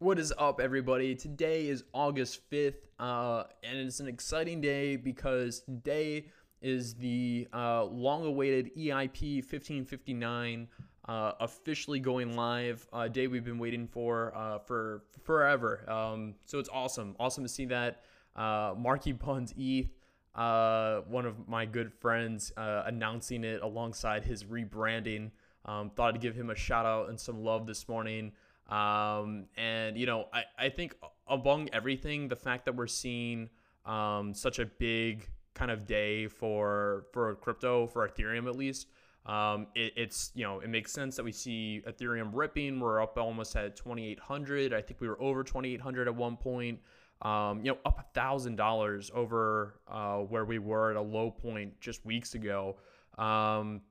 What 0.00 0.20
is 0.20 0.32
up, 0.38 0.60
everybody? 0.60 1.16
Today 1.16 1.66
is 1.66 1.82
August 1.92 2.48
5th, 2.52 2.76
uh, 3.00 3.42
and 3.64 3.78
it's 3.78 3.98
an 3.98 4.06
exciting 4.06 4.60
day 4.60 4.94
because 4.94 5.58
today 5.58 6.26
is 6.62 6.94
the 6.94 7.48
uh, 7.52 7.82
long 7.82 8.24
awaited 8.24 8.70
EIP 8.76 9.38
1559 9.38 10.68
uh, 11.08 11.32
officially 11.40 11.98
going 11.98 12.36
live. 12.36 12.86
A 12.92 13.08
day 13.08 13.26
we've 13.26 13.44
been 13.44 13.58
waiting 13.58 13.88
for 13.88 14.32
uh, 14.36 14.60
for 14.60 15.02
forever. 15.24 15.84
Um, 15.90 16.36
so 16.44 16.60
it's 16.60 16.70
awesome. 16.72 17.16
Awesome 17.18 17.42
to 17.42 17.48
see 17.48 17.64
that. 17.64 18.02
Uh, 18.36 18.74
Marky 18.78 19.10
Buns 19.10 19.52
ETH, 19.58 19.90
uh, 20.36 21.00
one 21.08 21.26
of 21.26 21.48
my 21.48 21.66
good 21.66 21.92
friends, 21.92 22.52
announcing 22.56 23.42
it 23.42 23.62
alongside 23.62 24.22
his 24.22 24.44
rebranding. 24.44 25.32
Um, 25.64 25.90
thought 25.90 26.14
I'd 26.14 26.20
give 26.20 26.36
him 26.36 26.50
a 26.50 26.54
shout 26.54 26.86
out 26.86 27.08
and 27.08 27.18
some 27.18 27.42
love 27.42 27.66
this 27.66 27.88
morning. 27.88 28.30
Um, 28.68 29.46
and, 29.56 29.96
you 29.96 30.06
know, 30.06 30.26
I, 30.32 30.44
I 30.58 30.68
think 30.68 30.94
among 31.28 31.70
everything, 31.72 32.28
the 32.28 32.36
fact 32.36 32.66
that 32.66 32.76
we're 32.76 32.86
seeing 32.86 33.48
um, 33.86 34.34
such 34.34 34.58
a 34.58 34.66
big 34.66 35.28
kind 35.54 35.70
of 35.70 35.86
day 35.86 36.28
for 36.28 37.06
for 37.12 37.34
crypto, 37.36 37.86
for 37.86 38.06
Ethereum 38.06 38.46
at 38.46 38.56
least, 38.56 38.86
um, 39.26 39.66
it, 39.74 39.92
it's, 39.96 40.30
you 40.34 40.44
know, 40.44 40.60
it 40.60 40.68
makes 40.68 40.92
sense 40.92 41.16
that 41.16 41.24
we 41.24 41.32
see 41.32 41.82
Ethereum 41.86 42.30
ripping. 42.32 42.80
We're 42.80 43.02
up 43.02 43.18
almost 43.18 43.54
at 43.56 43.76
2,800. 43.76 44.72
I 44.72 44.80
think 44.80 45.00
we 45.00 45.08
were 45.08 45.20
over 45.20 45.44
2,800 45.44 46.08
at 46.08 46.14
one 46.14 46.36
point. 46.36 46.80
Um, 47.20 47.58
you 47.64 47.72
know, 47.72 47.78
up 47.84 47.98
a 47.98 48.04
thousand 48.14 48.56
dollars 48.56 49.10
over 49.14 49.80
uh, 49.88 50.18
where 50.18 50.44
we 50.44 50.58
were 50.58 50.90
at 50.90 50.96
a 50.96 51.02
low 51.02 51.30
point 51.30 51.78
just 51.80 52.04
weeks 52.06 52.34
ago. 52.34 52.76
Um, 53.18 53.82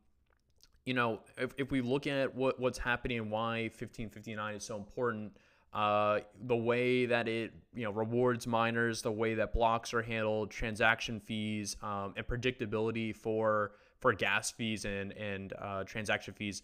you 0.88 0.94
know, 0.94 1.20
if, 1.38 1.54
if 1.58 1.70
we 1.70 1.82
look 1.82 2.08
at 2.08 2.34
what, 2.34 2.58
what's 2.62 2.78
happening 2.78 3.20
and 3.20 3.30
why 3.30 3.64
1559 3.64 4.56
is 4.56 4.64
so 4.64 4.78
important, 4.78 5.34
uh, 5.74 6.20
the 6.46 6.56
way 6.56 7.06
that 7.06 7.28
it 7.28 7.52
you 7.76 7.84
know 7.84 7.92
rewards 7.92 8.48
miners, 8.48 9.02
the 9.02 9.12
way 9.12 9.34
that 9.34 9.52
blocks 9.52 9.94
are 9.94 10.02
handled, 10.02 10.50
transaction 10.50 11.20
fees, 11.20 11.76
um, 11.84 12.14
and 12.16 12.26
predictability 12.26 13.14
for 13.14 13.74
for 14.00 14.14
gas 14.14 14.50
fees 14.50 14.86
and 14.86 15.12
and 15.12 15.52
uh, 15.62 15.84
transaction 15.84 16.34
fees, 16.34 16.62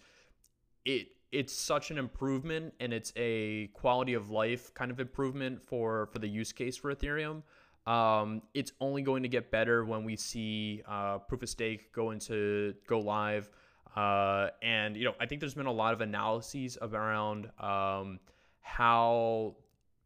it 0.85 1.07
it's 1.33 1.51
such 1.51 1.91
an 1.91 1.97
improvement 1.97 2.73
and 2.79 2.93
it's 2.93 3.11
a 3.17 3.67
quality 3.73 4.13
of 4.13 4.29
life 4.29 4.73
kind 4.73 4.89
of 4.89 5.01
improvement 5.01 5.61
for 5.61 6.07
for 6.13 6.19
the 6.19 6.27
use 6.29 6.53
case 6.53 6.77
for 6.77 6.95
Ethereum. 6.95 7.43
Um, 7.85 8.41
it's 8.53 8.71
only 8.79 9.01
going 9.01 9.23
to 9.23 9.29
get 9.29 9.51
better 9.51 9.83
when 9.83 10.05
we 10.05 10.15
see 10.15 10.81
uh, 10.87 11.17
proof 11.17 11.43
of 11.43 11.49
stake 11.49 11.91
go 11.91 12.11
into 12.11 12.73
go 12.87 12.99
live. 12.99 13.49
Uh, 13.95 14.49
and 14.61 14.97
you 14.97 15.05
know, 15.05 15.13
I 15.19 15.25
think 15.25 15.39
there's 15.39 15.53
been 15.53 15.65
a 15.65 15.71
lot 15.71 15.93
of 15.93 16.01
analyses 16.01 16.77
around 16.81 17.49
um, 17.59 18.19
how 18.61 19.55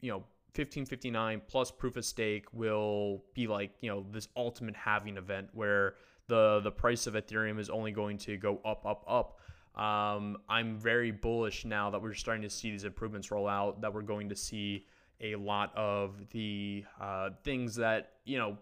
you 0.00 0.10
know 0.10 0.18
1559 0.54 1.42
plus 1.46 1.70
proof 1.70 1.96
of 1.96 2.04
stake 2.04 2.46
will 2.52 3.22
be 3.34 3.46
like 3.46 3.70
you 3.80 3.90
know 3.90 4.04
this 4.10 4.28
ultimate 4.36 4.76
halving 4.76 5.16
event 5.16 5.48
where 5.52 5.94
the 6.26 6.60
the 6.60 6.70
price 6.70 7.06
of 7.06 7.14
Ethereum 7.14 7.58
is 7.58 7.70
only 7.70 7.92
going 7.92 8.18
to 8.18 8.36
go 8.36 8.60
up, 8.64 8.84
up, 8.86 9.04
up. 9.08 9.40
Um, 9.80 10.38
I'm 10.48 10.76
very 10.76 11.10
bullish 11.10 11.64
now 11.64 11.90
that 11.90 12.02
we're 12.02 12.14
starting 12.14 12.42
to 12.42 12.50
see 12.50 12.70
these 12.70 12.84
improvements 12.84 13.30
roll 13.30 13.48
out. 13.48 13.80
That 13.80 13.94
we're 13.94 14.02
going 14.02 14.28
to 14.28 14.36
see 14.36 14.86
a 15.20 15.36
lot 15.36 15.74
of 15.76 16.28
the 16.30 16.84
uh, 17.00 17.30
things 17.44 17.76
that 17.76 18.12
you 18.24 18.38
know 18.38 18.58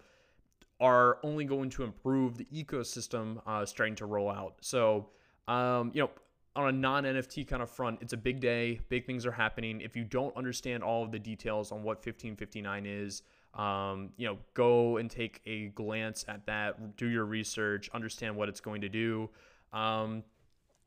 are 0.80 1.18
only 1.22 1.44
going 1.44 1.70
to 1.70 1.82
improve 1.82 2.36
the 2.36 2.46
ecosystem 2.52 3.40
uh, 3.46 3.64
starting 3.64 3.94
to 3.96 4.06
roll 4.06 4.30
out. 4.30 4.56
So, 4.60 5.08
um, 5.48 5.90
you 5.94 6.02
know, 6.02 6.10
on 6.54 6.68
a 6.68 6.72
non 6.72 7.04
NFT 7.04 7.46
kind 7.46 7.62
of 7.62 7.70
front, 7.70 7.98
it's 8.00 8.12
a 8.12 8.16
big 8.16 8.40
day. 8.40 8.80
Big 8.88 9.06
things 9.06 9.26
are 9.26 9.32
happening. 9.32 9.80
If 9.80 9.96
you 9.96 10.04
don't 10.04 10.36
understand 10.36 10.82
all 10.82 11.04
of 11.04 11.12
the 11.12 11.18
details 11.18 11.72
on 11.72 11.78
what 11.78 11.98
1559 11.98 12.86
is, 12.86 13.22
um, 13.54 14.10
you 14.16 14.26
know, 14.26 14.38
go 14.54 14.98
and 14.98 15.10
take 15.10 15.40
a 15.46 15.68
glance 15.68 16.24
at 16.28 16.44
that, 16.46 16.96
do 16.96 17.06
your 17.06 17.24
research, 17.24 17.88
understand 17.94 18.36
what 18.36 18.48
it's 18.48 18.60
going 18.60 18.80
to 18.82 18.88
do. 18.88 19.30
Um, 19.72 20.24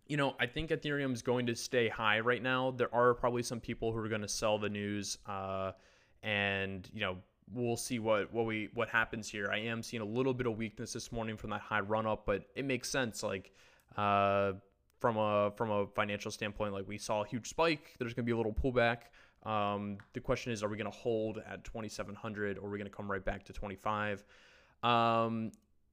you 0.08 0.18
know, 0.18 0.36
I 0.40 0.48
think 0.48 0.72
Ethereum 0.72 1.14
is 1.14 1.22
going 1.22 1.46
to 1.48 1.56
stay 1.56 1.88
high 1.88 2.20
right 2.20 2.42
now. 2.42 2.72
There 2.72 2.94
are 2.94 3.14
probably 3.14 3.44
some 3.44 3.60
people 3.60 3.92
who 3.92 4.00
are 4.00 4.10
going 4.10 4.22
to 4.22 4.28
sell 4.28 4.58
the 4.58 4.70
news, 4.70 5.20
uh, 5.28 5.74
and 6.24 6.90
you 6.92 7.02
know, 7.02 7.18
we'll 7.54 7.78
see 7.78 8.00
what 8.00 8.32
what 8.34 8.46
we 8.46 8.70
what 8.74 8.90
happens 8.90 9.30
here. 9.30 9.50
I 9.52 9.60
am 9.60 9.84
seeing 9.84 10.02
a 10.02 10.06
little 10.06 10.34
bit 10.34 10.48
of 10.48 10.58
weakness 10.58 10.94
this 10.94 11.12
morning 11.12 11.38
from 11.38 11.50
that 11.52 11.62
high 11.62 11.80
run 11.80 12.06
up, 12.06 12.26
but 12.26 12.46
it 12.56 12.66
makes 12.66 12.90
sense. 12.90 13.24
Like 13.24 13.52
uh, 13.98 14.54
from 15.00 15.18
a 15.18 15.52
from 15.56 15.72
a 15.72 15.88
financial 15.88 16.32
standpoint, 16.32 16.74
like 16.74 16.88
we 16.88 16.98
saw 16.98 17.24
a 17.24 17.28
huge 17.28 17.48
spike. 17.50 17.96
There's 18.00 18.14
going 18.14 18.26
to 18.26 18.30
be 18.30 18.34
a 18.34 18.38
little 18.38 18.54
pullback. 18.54 19.10
Um, 19.44 19.98
the 20.14 20.20
question 20.20 20.52
is, 20.52 20.64
are 20.64 20.68
we 20.68 20.76
going 20.76 20.92
to 20.92 20.98
hold 20.98 21.42
at 21.50 21.64
2,700 21.64 22.58
or 22.58 22.66
are 22.66 22.70
we 22.70 22.78
going 22.78 22.90
to 22.90 22.96
come 22.96 23.10
right 23.10 23.24
back 23.24 23.46
to 23.46 23.54
25? 23.54 24.26
Um, 24.84 25.52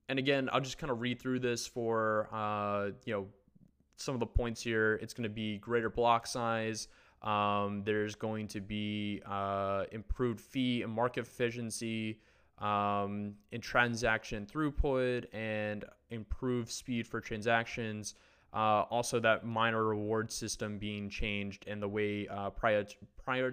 and 0.08 0.18
again, 0.18 0.48
I'll 0.52 0.60
just 0.60 0.78
kind 0.78 0.90
of 0.90 1.00
read 1.00 1.20
through 1.20 1.40
this 1.40 1.66
for 1.66 2.28
uh, 2.32 2.90
you 3.04 3.12
know 3.12 3.26
some 3.96 4.14
of 4.14 4.20
the 4.20 4.26
points 4.26 4.62
here. 4.62 4.94
It's 5.02 5.14
going 5.14 5.24
to 5.24 5.34
be 5.34 5.58
greater 5.58 5.90
block 5.90 6.26
size. 6.26 6.88
Um, 7.26 7.82
there's 7.84 8.14
going 8.14 8.46
to 8.48 8.60
be 8.60 9.20
uh, 9.26 9.84
improved 9.90 10.40
fee 10.40 10.82
and 10.82 10.92
market 10.92 11.26
efficiency 11.26 12.20
um, 12.58 13.34
in 13.50 13.60
transaction 13.60 14.46
throughput 14.46 15.24
and 15.34 15.84
improved 16.10 16.70
speed 16.70 17.06
for 17.06 17.20
transactions. 17.20 18.14
Uh, 18.54 18.84
also, 18.90 19.18
that 19.18 19.44
miner 19.44 19.84
reward 19.84 20.30
system 20.30 20.78
being 20.78 21.10
changed 21.10 21.64
and 21.66 21.82
the 21.82 21.88
way 21.88 22.28
uh, 22.28 22.48
prior 22.50 22.86
prior 23.22 23.52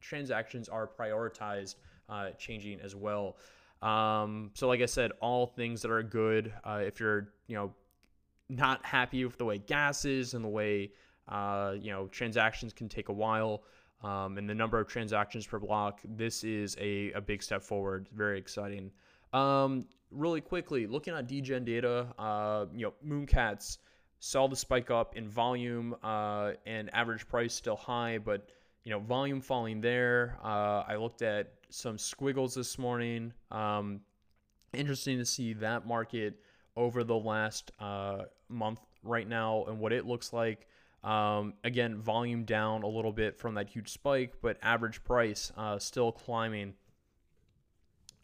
transactions 0.00 0.68
are 0.68 0.86
prioritized 0.86 1.74
uh, 2.08 2.30
changing 2.38 2.80
as 2.80 2.94
well. 2.94 3.36
Um, 3.82 4.52
so, 4.54 4.68
like 4.68 4.80
I 4.80 4.86
said, 4.86 5.10
all 5.20 5.46
things 5.46 5.82
that 5.82 5.90
are 5.90 6.04
good. 6.04 6.52
Uh, 6.64 6.82
if 6.84 7.00
you're 7.00 7.32
you 7.48 7.56
know 7.56 7.74
not 8.48 8.86
happy 8.86 9.24
with 9.24 9.38
the 9.38 9.44
way 9.44 9.58
gas 9.58 10.04
is 10.04 10.34
and 10.34 10.44
the 10.44 10.48
way 10.48 10.92
uh, 11.28 11.74
you 11.80 11.90
know, 11.90 12.06
transactions 12.08 12.72
can 12.72 12.88
take 12.88 13.08
a 13.08 13.12
while. 13.12 13.64
Um, 14.02 14.36
and 14.38 14.48
the 14.48 14.54
number 14.54 14.78
of 14.78 14.88
transactions 14.88 15.46
per 15.46 15.58
block, 15.58 16.00
this 16.04 16.44
is 16.44 16.76
a, 16.78 17.12
a 17.12 17.20
big 17.20 17.42
step 17.42 17.62
forward. 17.62 18.08
Very 18.14 18.38
exciting. 18.38 18.90
Um, 19.32 19.86
really 20.10 20.40
quickly, 20.40 20.86
looking 20.86 21.14
at 21.14 21.26
degen 21.26 21.64
data, 21.64 22.08
uh, 22.18 22.66
you 22.74 22.86
know, 22.86 22.94
Mooncats 23.04 23.78
saw 24.18 24.46
the 24.48 24.56
spike 24.56 24.90
up 24.90 25.16
in 25.16 25.28
volume 25.28 25.94
uh, 26.02 26.52
and 26.66 26.92
average 26.94 27.26
price 27.28 27.54
still 27.54 27.76
high, 27.76 28.18
but 28.18 28.48
you 28.84 28.92
know, 28.92 29.00
volume 29.00 29.40
falling 29.40 29.80
there. 29.80 30.38
Uh, 30.44 30.84
I 30.86 30.96
looked 30.96 31.22
at 31.22 31.54
some 31.70 31.98
squiggles 31.98 32.54
this 32.54 32.78
morning. 32.78 33.32
Um, 33.50 34.00
interesting 34.72 35.18
to 35.18 35.24
see 35.24 35.54
that 35.54 35.86
market 35.86 36.38
over 36.76 37.02
the 37.02 37.16
last 37.16 37.72
uh, 37.80 38.22
month 38.48 38.80
right 39.02 39.28
now 39.28 39.64
and 39.64 39.80
what 39.80 39.92
it 39.92 40.06
looks 40.06 40.32
like. 40.32 40.68
Um, 41.06 41.54
again, 41.62 41.98
volume 42.02 42.44
down 42.44 42.82
a 42.82 42.88
little 42.88 43.12
bit 43.12 43.38
from 43.38 43.54
that 43.54 43.68
huge 43.68 43.90
spike, 43.90 44.34
but 44.42 44.58
average 44.60 45.04
price 45.04 45.52
uh, 45.56 45.78
still 45.78 46.10
climbing 46.10 46.74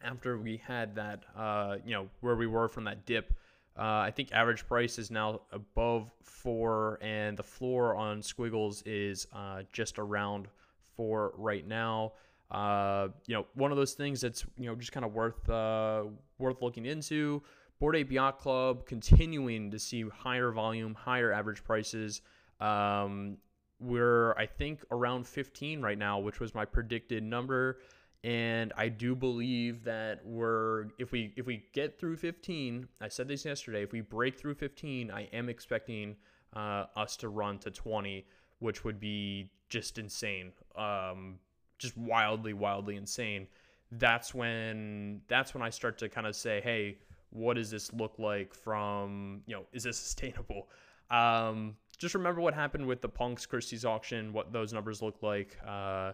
after 0.02 0.36
we 0.36 0.56
had 0.56 0.96
that, 0.96 1.22
uh, 1.36 1.76
you 1.84 1.92
know, 1.92 2.08
where 2.22 2.34
we 2.34 2.48
were 2.48 2.66
from 2.66 2.82
that 2.84 3.06
dip. 3.06 3.34
Uh, 3.78 3.82
I 3.82 4.10
think 4.10 4.32
average 4.32 4.66
price 4.66 4.98
is 4.98 5.12
now 5.12 5.42
above 5.52 6.10
four, 6.24 6.98
and 7.00 7.36
the 7.36 7.42
floor 7.44 7.94
on 7.94 8.20
Squiggles 8.20 8.82
is 8.84 9.28
uh, 9.32 9.62
just 9.72 10.00
around 10.00 10.48
four 10.96 11.34
right 11.36 11.66
now. 11.66 12.14
Uh, 12.50 13.08
you 13.26 13.34
know, 13.34 13.46
one 13.54 13.70
of 13.70 13.76
those 13.76 13.94
things 13.94 14.20
that's 14.20 14.44
you 14.58 14.66
know 14.66 14.74
just 14.74 14.90
kind 14.90 15.06
of 15.06 15.14
worth 15.14 15.48
uh, 15.48 16.02
worth 16.38 16.60
looking 16.60 16.84
into. 16.84 17.42
Bored 17.78 17.96
Ape 17.96 18.10
Yacht 18.10 18.38
Club 18.40 18.86
continuing 18.86 19.70
to 19.70 19.78
see 19.78 20.04
higher 20.08 20.50
volume, 20.50 20.94
higher 20.94 21.32
average 21.32 21.64
prices. 21.64 22.20
Um, 22.62 23.38
we're, 23.80 24.32
I 24.34 24.46
think, 24.46 24.84
around 24.90 25.26
15 25.26 25.82
right 25.82 25.98
now, 25.98 26.20
which 26.20 26.38
was 26.38 26.54
my 26.54 26.64
predicted 26.64 27.22
number. 27.22 27.78
And 28.24 28.72
I 28.76 28.88
do 28.88 29.16
believe 29.16 29.82
that 29.82 30.24
we're 30.24 30.86
if 30.98 31.10
we 31.10 31.34
if 31.36 31.44
we 31.44 31.64
get 31.72 31.98
through 31.98 32.18
15, 32.18 32.86
I 33.00 33.08
said 33.08 33.26
this 33.26 33.44
yesterday. 33.44 33.82
If 33.82 33.90
we 33.90 34.00
break 34.00 34.38
through 34.38 34.54
15, 34.54 35.10
I 35.10 35.22
am 35.32 35.48
expecting 35.48 36.14
uh, 36.54 36.84
us 36.94 37.16
to 37.16 37.28
run 37.28 37.58
to 37.58 37.72
20, 37.72 38.24
which 38.60 38.84
would 38.84 39.00
be 39.00 39.50
just 39.68 39.98
insane, 39.98 40.52
um, 40.76 41.40
just 41.78 41.96
wildly, 41.96 42.52
wildly 42.52 42.94
insane. 42.94 43.48
That's 43.90 44.32
when 44.32 45.22
that's 45.26 45.52
when 45.52 45.62
I 45.64 45.70
start 45.70 45.98
to 45.98 46.08
kind 46.08 46.28
of 46.28 46.36
say, 46.36 46.60
hey, 46.60 46.98
what 47.30 47.54
does 47.54 47.72
this 47.72 47.92
look 47.92 48.20
like 48.20 48.54
from 48.54 49.42
you 49.46 49.56
know 49.56 49.64
is 49.72 49.82
this 49.82 49.98
sustainable? 49.98 50.68
Um, 51.10 51.76
just 52.02 52.16
remember 52.16 52.40
what 52.40 52.52
happened 52.52 52.84
with 52.84 53.00
the 53.00 53.08
Punks 53.08 53.46
Christie's 53.46 53.84
auction, 53.84 54.32
what 54.32 54.52
those 54.52 54.72
numbers 54.72 55.00
look 55.00 55.22
like. 55.22 55.56
Uh, 55.64 56.12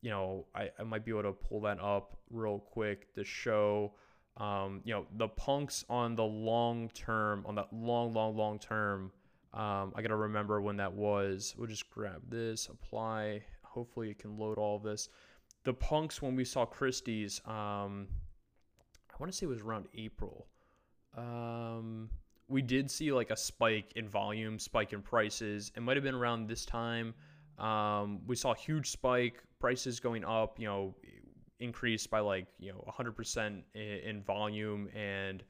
you 0.00 0.08
know, 0.08 0.46
I, 0.54 0.70
I 0.78 0.82
might 0.82 1.04
be 1.04 1.10
able 1.10 1.24
to 1.24 1.32
pull 1.32 1.60
that 1.60 1.78
up 1.78 2.16
real 2.30 2.58
quick 2.58 3.12
to 3.14 3.22
show, 3.22 3.92
um, 4.38 4.80
you 4.84 4.94
know, 4.94 5.04
the 5.18 5.28
Punks 5.28 5.84
on 5.90 6.16
the 6.16 6.24
long 6.24 6.88
term, 6.94 7.44
on 7.46 7.54
that 7.56 7.70
long, 7.70 8.14
long, 8.14 8.34
long 8.34 8.58
term. 8.58 9.12
Um, 9.52 9.92
I 9.94 10.00
got 10.00 10.08
to 10.08 10.16
remember 10.16 10.62
when 10.62 10.78
that 10.78 10.92
was. 10.92 11.54
We'll 11.58 11.68
just 11.68 11.90
grab 11.90 12.22
this, 12.30 12.68
apply. 12.68 13.42
hopefully 13.62 14.10
it 14.10 14.18
can 14.18 14.38
load 14.38 14.56
all 14.56 14.76
of 14.76 14.82
this. 14.82 15.10
The 15.64 15.74
punks 15.74 16.22
when 16.22 16.34
we 16.34 16.44
saw 16.46 16.64
Christie's, 16.64 17.42
um, 17.44 18.08
I 19.10 19.16
want 19.20 19.30
to 19.30 19.36
say 19.36 19.44
it 19.44 19.50
was 19.50 19.60
around 19.60 19.86
April. 19.94 20.46
Um, 21.14 22.08
we 22.48 22.62
did 22.62 22.90
see 22.90 23.12
like 23.12 23.30
a 23.30 23.36
spike 23.36 23.92
in 23.96 24.08
volume, 24.08 24.58
spike 24.58 24.92
in 24.92 25.02
prices. 25.02 25.72
It 25.76 25.82
might 25.82 25.96
have 25.96 26.04
been 26.04 26.14
around 26.14 26.48
this 26.48 26.64
time. 26.64 27.14
Um, 27.58 28.20
we 28.26 28.36
saw 28.36 28.52
a 28.52 28.56
huge 28.56 28.90
spike, 28.90 29.42
prices 29.58 29.98
going 30.00 30.24
up. 30.24 30.58
You 30.58 30.66
know, 30.66 30.94
increased 31.60 32.10
by 32.10 32.20
like 32.20 32.46
you 32.58 32.72
know 32.72 32.84
100% 32.88 33.62
in, 33.74 33.80
in 33.80 34.22
volume 34.22 34.88
and 34.94 35.42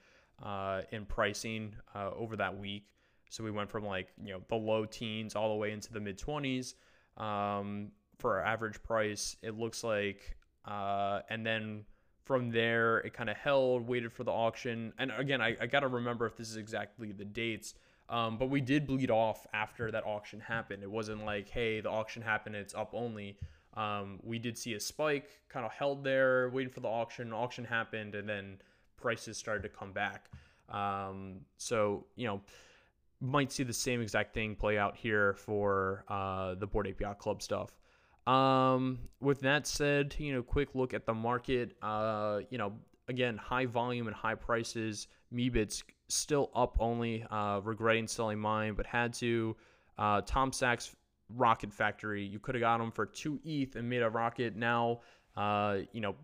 uh, 0.43 0.83
in 0.93 1.05
pricing 1.05 1.75
uh, 1.95 2.11
over 2.17 2.37
that 2.37 2.59
week. 2.59 2.87
So 3.31 3.43
we 3.43 3.51
went 3.51 3.71
from 3.71 3.85
like 3.85 4.09
you 4.23 4.33
know 4.33 4.41
the 4.49 4.57
low 4.57 4.85
teens 4.85 5.35
all 5.35 5.51
the 5.51 5.57
way 5.57 5.73
into 5.73 5.93
the 5.93 6.01
mid 6.01 6.19
20s 6.19 6.75
um, 7.17 7.91
for 8.19 8.39
our 8.39 8.45
average 8.45 8.83
price. 8.83 9.37
It 9.43 9.59
looks 9.59 9.83
like, 9.85 10.37
uh, 10.65 11.21
and 11.29 11.45
then 11.45 11.85
from 12.27 12.51
there 12.51 12.99
it 12.99 13.15
kind 13.15 13.31
of 13.31 13.37
held, 13.37 13.87
waited 13.87 14.13
for 14.13 14.25
the 14.25 14.33
auction. 14.33 14.93
And 14.99 15.13
again, 15.17 15.41
I, 15.41 15.57
I 15.61 15.67
got 15.67 15.81
to 15.81 15.89
remember 15.89 16.27
if 16.27 16.37
this 16.37 16.51
is 16.51 16.57
exactly 16.57 17.13
the 17.13 17.25
dates. 17.25 17.75
Um, 18.09 18.37
but 18.37 18.51
we 18.51 18.61
did 18.61 18.87
bleed 18.87 19.11
off 19.11 19.47
after 19.53 19.91
that 19.91 20.05
auction 20.05 20.41
happened. 20.41 20.83
It 20.83 20.91
wasn't 20.91 21.25
like, 21.25 21.49
hey, 21.49 21.81
the 21.81 21.91
auction 21.91 22.23
happened, 22.23 22.55
it's 22.55 22.75
up 22.75 22.91
only. 22.93 23.37
Um, 23.75 24.21
we 24.23 24.39
did 24.39 24.59
see 24.59 24.75
a 24.75 24.81
spike, 24.81 25.29
kind 25.49 25.65
of 25.65 25.73
held 25.73 26.03
there, 26.03 26.51
waiting 26.51 26.73
for 26.73 26.81
the 26.81 26.89
auction. 26.89 27.33
Auction 27.33 27.65
happened, 27.65 28.15
and 28.15 28.29
then 28.29 28.59
prices 28.97 29.37
started 29.37 29.63
to 29.63 29.69
come 29.69 29.93
back. 29.93 30.31
Um, 30.69 31.41
so 31.59 32.07
you 32.17 32.27
know, 32.27 32.41
might 33.21 33.53
see 33.53 33.63
the 33.63 33.73
same 33.73 34.01
exact 34.01 34.35
thing 34.35 34.55
play 34.55 34.79
out 34.79 34.97
here 34.97 35.35
for 35.35 36.05
uh, 36.09 36.55
the 36.55 36.67
Board 36.67 36.89
API 36.89 37.15
Club 37.19 37.43
stuff. 37.43 37.77
Um, 38.27 38.99
with 39.21 39.41
that 39.41 39.67
said, 39.67 40.15
you 40.19 40.33
know, 40.35 40.43
quick 40.43 40.75
look 40.75 40.95
at 40.95 41.07
the 41.07 41.15
market. 41.15 41.77
Uh, 41.83 42.41
you 42.51 42.59
know, 42.59 42.73
again, 43.09 43.37
high 43.37 43.67
volume 43.67 44.07
and 44.07 44.17
high 44.17 44.35
prices. 44.35 45.09
Meebits 45.33 45.83
still 46.09 46.51
up 46.55 46.77
only. 46.81 47.25
Uh, 47.31 47.61
regretting 47.63 48.07
selling 48.07 48.39
mine, 48.39 48.75
but 48.75 48.87
had 48.87 49.13
to. 49.15 49.57
Uh, 49.99 50.21
Tom 50.23 50.53
Sachs 50.53 50.95
Rocket 51.35 51.73
Factory. 51.73 52.25
You 52.25 52.39
could 52.39 52.55
have 52.55 52.63
got 52.63 52.79
them 52.79 52.91
for 52.91 53.07
two 53.07 53.41
ETH 53.45 53.77
and 53.77 53.89
made 53.89 54.03
a 54.03 54.11
rocket. 54.11 54.57
Now, 54.57 55.01
uh, 55.37 55.79
you 55.93 56.01
know, 56.01 56.15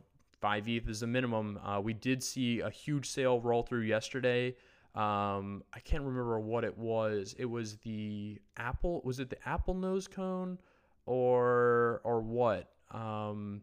five 0.41 0.69
ETH 0.69 0.89
is 0.89 1.01
the 1.01 1.07
minimum. 1.07 1.59
Uh, 1.65 1.81
we 1.81 1.93
did 1.93 2.23
see 2.23 2.61
a 2.61 2.71
huge 2.71 3.09
sale 3.09 3.41
roll 3.41 3.63
through 3.63 3.83
yesterday. 3.83 4.55
Um, 4.95 5.63
I 5.73 5.81
can't 5.83 6.03
remember 6.03 6.39
what 6.39 6.65
it 6.65 6.77
was. 6.77 7.35
It 7.39 7.47
was 7.47 7.77
the 7.79 8.39
Apple. 8.57 9.01
Was 9.05 9.21
it 9.21 9.31
the 9.31 9.49
Apple 9.49 9.75
nose 9.75 10.07
cone, 10.07 10.59
or 11.07 12.01
or 12.05 12.21
what? 12.21 12.71
Um, 12.91 13.63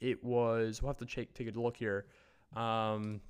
it 0.00 0.22
was. 0.22 0.82
We'll 0.82 0.90
have 0.90 0.98
to 0.98 1.06
take 1.06 1.34
take 1.34 1.54
a 1.54 1.58
look 1.58 1.76
here. 1.76 2.06
Um, 2.54 3.20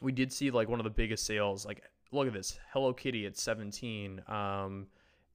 we 0.00 0.12
did 0.12 0.32
see 0.32 0.50
like 0.50 0.68
one 0.68 0.80
of 0.80 0.84
the 0.84 0.90
biggest 0.90 1.26
sales. 1.26 1.66
Like, 1.66 1.82
look 2.12 2.26
at 2.26 2.32
this, 2.32 2.58
Hello 2.72 2.92
Kitty 2.92 3.26
at 3.26 3.36
17. 3.36 4.22
Um, 4.28 4.86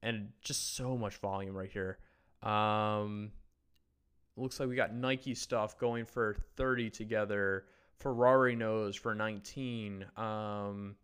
and 0.02 0.30
just 0.42 0.76
so 0.76 0.98
much 0.98 1.18
volume 1.18 1.56
right 1.56 1.72
here. 1.72 1.98
Um, 2.44 3.32
looks 4.38 4.60
like 4.60 4.70
we 4.70 4.76
got 4.76 4.94
Nike 4.94 5.34
stuff 5.34 5.78
going 5.78 6.06
for 6.06 6.36
30 6.58 6.90
together. 6.90 7.66
Ferrari 7.98 8.56
nose 8.56 8.96
for 8.96 9.16
19. 9.16 10.06
Um, 10.18 10.96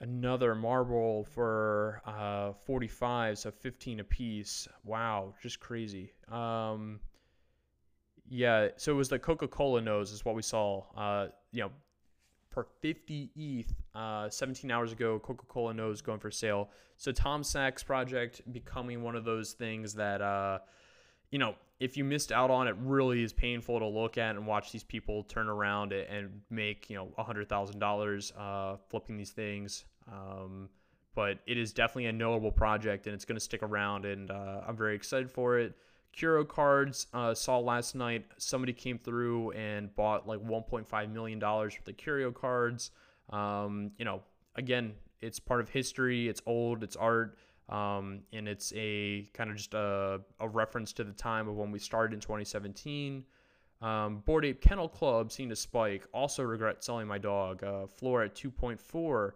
another 0.00 0.54
marble 0.54 1.24
for 1.24 2.00
uh, 2.06 2.52
45, 2.52 3.38
so 3.38 3.50
15 3.50 4.00
a 4.00 4.04
piece. 4.04 4.68
Wow, 4.84 5.34
just 5.42 5.60
crazy. 5.60 6.12
Um, 6.30 7.00
yeah, 8.28 8.68
so 8.76 8.92
it 8.92 8.96
was 8.96 9.08
the 9.08 9.18
Coca-Cola 9.18 9.80
nose 9.80 10.12
is 10.12 10.24
what 10.24 10.34
we 10.34 10.42
saw. 10.42 10.84
Uh, 10.96 11.28
you 11.52 11.62
know, 11.62 11.70
for 12.50 12.66
50 12.80 13.30
ETH 13.36 13.72
uh, 13.94 14.28
17 14.28 14.70
hours 14.70 14.92
ago. 14.92 15.18
Coca 15.20 15.46
Cola 15.46 15.72
nose 15.74 16.00
going 16.00 16.18
for 16.18 16.30
sale. 16.30 16.70
So 16.96 17.12
Tom 17.12 17.44
Sachs 17.44 17.82
project 17.82 18.42
becoming 18.52 19.02
one 19.02 19.14
of 19.14 19.24
those 19.24 19.52
things 19.52 19.94
that, 19.94 20.20
uh, 20.20 20.58
you 21.30 21.38
know, 21.38 21.54
if 21.80 21.96
you 21.96 22.04
missed 22.04 22.32
out 22.32 22.50
on 22.50 22.66
it, 22.66 22.74
really 22.80 23.22
is 23.22 23.32
painful 23.32 23.78
to 23.78 23.86
look 23.86 24.18
at 24.18 24.36
and 24.36 24.46
watch 24.46 24.72
these 24.72 24.82
people 24.82 25.22
turn 25.24 25.48
around 25.48 25.92
and 25.92 26.40
make, 26.50 26.90
you 26.90 26.96
know, 26.96 27.08
a 27.16 27.24
$100,000 27.24 28.32
uh, 28.36 28.76
flipping 28.88 29.16
these 29.16 29.30
things. 29.30 29.84
Um, 30.10 30.68
but 31.14 31.38
it 31.46 31.58
is 31.58 31.72
definitely 31.72 32.06
a 32.06 32.12
knowable 32.12 32.52
project 32.52 33.06
and 33.06 33.14
it's 33.14 33.24
going 33.24 33.36
to 33.36 33.40
stick 33.40 33.62
around, 33.62 34.04
and 34.04 34.30
uh, 34.30 34.60
I'm 34.66 34.76
very 34.76 34.94
excited 34.94 35.30
for 35.30 35.58
it. 35.58 35.74
Curio 36.12 36.44
cards 36.44 37.06
uh, 37.12 37.34
saw 37.34 37.58
last 37.58 37.94
night 37.94 38.26
somebody 38.38 38.72
came 38.72 38.98
through 38.98 39.52
and 39.52 39.94
bought 39.94 40.26
like 40.26 40.40
1.5 40.40 41.12
million 41.12 41.38
dollars 41.38 41.74
worth 41.74 41.88
of 41.88 41.96
curio 41.96 42.32
cards. 42.32 42.90
Um, 43.30 43.92
you 43.98 44.04
know, 44.04 44.22
again, 44.56 44.94
it's 45.20 45.38
part 45.38 45.60
of 45.60 45.68
history. 45.68 46.28
It's 46.28 46.42
old. 46.46 46.82
It's 46.82 46.96
art. 46.96 47.36
Um, 47.68 48.20
and 48.32 48.48
it's 48.48 48.72
a 48.74 49.28
kind 49.34 49.50
of 49.50 49.56
just 49.56 49.74
a, 49.74 50.20
a, 50.40 50.48
reference 50.48 50.92
to 50.94 51.04
the 51.04 51.12
time 51.12 51.48
of 51.48 51.56
when 51.56 51.70
we 51.70 51.78
started 51.78 52.14
in 52.14 52.20
2017. 52.20 53.24
Um, 53.82 54.22
Bored 54.24 54.46
Ape 54.46 54.62
Kennel 54.62 54.88
Club 54.88 55.30
seeing 55.30 55.52
a 55.52 55.56
spike. 55.56 56.06
Also 56.14 56.42
regret 56.42 56.82
selling 56.82 57.06
my 57.06 57.18
dog. 57.18 57.62
Uh, 57.62 57.86
floor 57.86 58.22
at 58.22 58.34
2.4. 58.34 59.32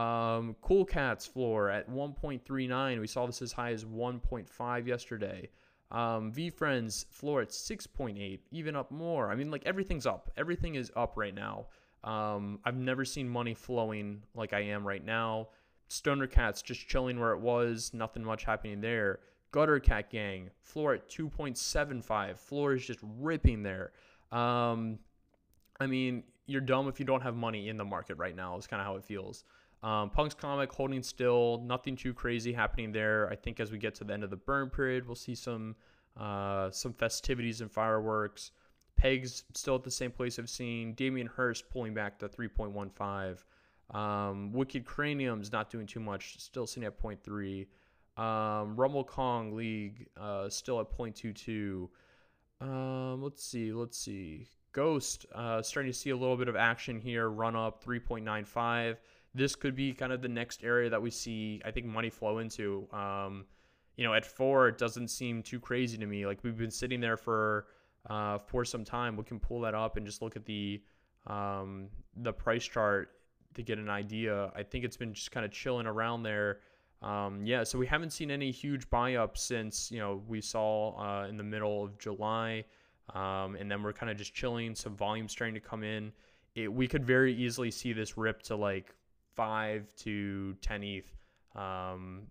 Um, 0.00 0.56
cool 0.62 0.84
Cats 0.84 1.26
floor 1.26 1.68
at 1.68 1.88
1.39. 1.90 3.00
We 3.00 3.06
saw 3.06 3.26
this 3.26 3.42
as 3.42 3.52
high 3.52 3.72
as 3.72 3.84
1.5 3.84 4.86
yesterday. 4.86 5.50
Um, 5.90 6.32
Friends 6.32 7.06
floor 7.10 7.42
at 7.42 7.50
6.8, 7.50 8.40
even 8.50 8.74
up 8.74 8.90
more. 8.90 9.30
I 9.30 9.36
mean, 9.36 9.50
like 9.50 9.62
everything's 9.64 10.06
up. 10.06 10.30
Everything 10.36 10.74
is 10.74 10.90
up 10.96 11.12
right 11.16 11.34
now. 11.34 11.66
Um, 12.02 12.58
I've 12.64 12.76
never 12.76 13.04
seen 13.04 13.28
money 13.28 13.54
flowing 13.54 14.22
like 14.34 14.52
I 14.52 14.60
am 14.60 14.86
right 14.86 15.04
now. 15.04 15.48
Stoner 15.88 16.26
Cats 16.26 16.62
just 16.62 16.88
chilling 16.88 17.20
where 17.20 17.32
it 17.32 17.40
was, 17.40 17.92
nothing 17.94 18.24
much 18.24 18.44
happening 18.44 18.80
there. 18.80 19.20
Gutter 19.50 19.78
Cat 19.78 20.10
Gang 20.10 20.50
floor 20.62 20.94
at 20.94 21.08
2.75. 21.08 22.38
Floor 22.38 22.74
is 22.74 22.84
just 22.84 22.98
ripping 23.02 23.62
there. 23.62 23.92
Um, 24.32 24.98
I 25.78 25.86
mean, 25.86 26.24
you're 26.46 26.60
dumb 26.60 26.88
if 26.88 26.98
you 26.98 27.06
don't 27.06 27.20
have 27.20 27.36
money 27.36 27.68
in 27.68 27.76
the 27.76 27.84
market 27.84 28.16
right 28.18 28.34
now. 28.34 28.56
Is 28.58 28.66
kind 28.66 28.80
of 28.80 28.86
how 28.86 28.96
it 28.96 29.04
feels. 29.04 29.44
Um, 29.82 30.10
Punk's 30.10 30.34
comic 30.34 30.72
holding 30.72 31.02
still, 31.02 31.62
nothing 31.64 31.94
too 31.94 32.14
crazy 32.14 32.52
happening 32.52 32.90
there. 32.90 33.28
I 33.30 33.36
think 33.36 33.60
as 33.60 33.70
we 33.70 33.78
get 33.78 33.94
to 33.96 34.04
the 34.04 34.14
end 34.14 34.24
of 34.24 34.30
the 34.30 34.36
burn 34.36 34.70
period, 34.70 35.06
we'll 35.06 35.14
see 35.14 35.34
some 35.34 35.76
uh, 36.18 36.70
some 36.70 36.92
festivities 36.92 37.60
and 37.60 37.70
fireworks. 37.70 38.50
Pegs 38.96 39.44
still 39.54 39.74
at 39.74 39.84
the 39.84 39.90
same 39.90 40.10
place 40.10 40.38
I've 40.38 40.48
seen. 40.48 40.94
Damien 40.94 41.26
Hirst 41.26 41.68
pulling 41.70 41.94
back 41.94 42.18
to 42.20 42.28
3.15. 42.28 43.44
Um, 43.90 44.52
Wicked 44.52 44.84
Cranium's 44.84 45.52
not 45.52 45.70
doing 45.70 45.86
too 45.86 46.00
much, 46.00 46.38
still 46.38 46.66
sitting 46.66 46.86
at 46.86 47.00
0.3. 47.00 47.66
Um, 48.16 48.76
Rumble 48.76 49.04
Kong 49.04 49.54
League 49.54 50.08
uh, 50.16 50.48
still 50.48 50.80
at 50.80 50.90
0.22. 50.90 51.88
Um, 52.60 53.22
let's 53.22 53.44
see, 53.44 53.72
let's 53.72 53.98
see. 53.98 54.48
Ghost 54.72 55.26
uh, 55.34 55.62
starting 55.62 55.92
to 55.92 55.98
see 55.98 56.10
a 56.10 56.16
little 56.16 56.36
bit 56.36 56.48
of 56.48 56.56
action 56.56 57.00
here. 57.00 57.28
Run 57.28 57.54
up 57.54 57.84
3.95 57.84 58.96
this 59.34 59.56
could 59.56 59.74
be 59.74 59.92
kind 59.92 60.12
of 60.12 60.22
the 60.22 60.28
next 60.28 60.62
area 60.62 60.88
that 60.88 61.02
we 61.02 61.10
see, 61.10 61.60
I 61.64 61.70
think, 61.70 61.86
money 61.86 62.08
flow 62.08 62.38
into. 62.38 62.86
Um, 62.92 63.46
you 63.96 64.04
know, 64.04 64.14
at 64.14 64.24
four, 64.24 64.68
it 64.68 64.78
doesn't 64.78 65.08
seem 65.08 65.42
too 65.42 65.58
crazy 65.58 65.98
to 65.98 66.06
me. 66.06 66.26
Like 66.26 66.38
we've 66.42 66.56
been 66.56 66.70
sitting 66.70 67.00
there 67.00 67.16
for 67.16 67.66
uh, 68.08 68.38
for 68.38 68.64
some 68.64 68.84
time. 68.84 69.16
We 69.16 69.24
can 69.24 69.40
pull 69.40 69.60
that 69.62 69.74
up 69.74 69.96
and 69.96 70.06
just 70.06 70.22
look 70.22 70.36
at 70.36 70.44
the 70.44 70.82
um, 71.26 71.88
the 72.16 72.32
price 72.32 72.64
chart 72.64 73.10
to 73.54 73.62
get 73.62 73.78
an 73.78 73.88
idea. 73.88 74.50
I 74.54 74.62
think 74.62 74.84
it's 74.84 74.96
been 74.96 75.14
just 75.14 75.30
kind 75.30 75.44
of 75.44 75.52
chilling 75.52 75.86
around 75.86 76.22
there. 76.22 76.60
Um, 77.02 77.44
yeah, 77.44 77.64
so 77.64 77.78
we 77.78 77.86
haven't 77.86 78.10
seen 78.10 78.30
any 78.30 78.50
huge 78.50 78.88
buy 78.88 79.16
up 79.16 79.36
since 79.36 79.90
you 79.90 79.98
know 79.98 80.22
we 80.26 80.40
saw 80.40 80.96
uh, 80.98 81.26
in 81.28 81.36
the 81.36 81.44
middle 81.44 81.84
of 81.84 81.98
July, 81.98 82.64
um, 83.14 83.56
and 83.56 83.70
then 83.70 83.82
we're 83.82 83.92
kind 83.92 84.10
of 84.10 84.16
just 84.16 84.34
chilling. 84.34 84.74
Some 84.74 84.96
volume 84.96 85.28
starting 85.28 85.54
to 85.54 85.60
come 85.60 85.82
in. 85.82 86.12
It, 86.54 86.72
we 86.72 86.88
could 86.88 87.04
very 87.04 87.34
easily 87.34 87.70
see 87.70 87.92
this 87.92 88.16
rip 88.16 88.42
to 88.42 88.56
like 88.56 88.94
five 89.34 89.94
to 89.96 90.54
ten 90.62 90.82
ETH 90.82 91.12
um, 91.54 92.22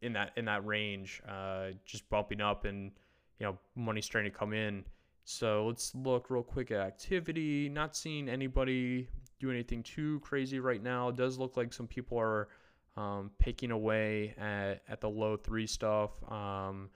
in 0.00 0.12
that 0.14 0.32
in 0.36 0.46
that 0.46 0.64
range, 0.64 1.20
uh, 1.28 1.68
just 1.84 2.08
bumping 2.08 2.40
up 2.40 2.64
and 2.64 2.92
you 3.38 3.46
know 3.46 3.58
money 3.76 4.00
starting 4.00 4.30
to 4.30 4.38
come 4.38 4.52
in. 4.54 4.84
So 5.24 5.66
let's 5.66 5.94
look 5.94 6.30
real 6.30 6.42
quick 6.42 6.70
at 6.70 6.80
activity. 6.80 7.68
Not 7.68 7.96
seeing 7.96 8.28
anybody 8.28 9.08
do 9.40 9.50
anything 9.50 9.82
too 9.82 10.20
crazy 10.20 10.60
right 10.60 10.82
now. 10.82 11.08
It 11.08 11.16
does 11.16 11.38
look 11.38 11.56
like 11.56 11.72
some 11.72 11.86
people 11.86 12.18
are 12.18 12.48
um, 12.96 13.30
picking 13.38 13.70
away 13.70 14.34
at, 14.38 14.82
at 14.88 15.00
the 15.00 15.08
low 15.08 15.36
three 15.36 15.66
stuff. 15.66 16.10
Um, 16.30 16.90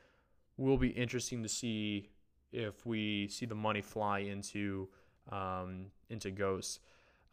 will 0.57 0.78
be 0.78 0.88
interesting 0.88 1.42
to 1.42 1.49
see 1.49 2.11
if 2.52 2.85
we 2.87 3.28
see 3.28 3.47
the 3.47 3.54
money 3.54 3.83
fly 3.83 4.21
into 4.21 4.88
um, 5.30 5.87
into 6.09 6.30
ghosts. 6.30 6.80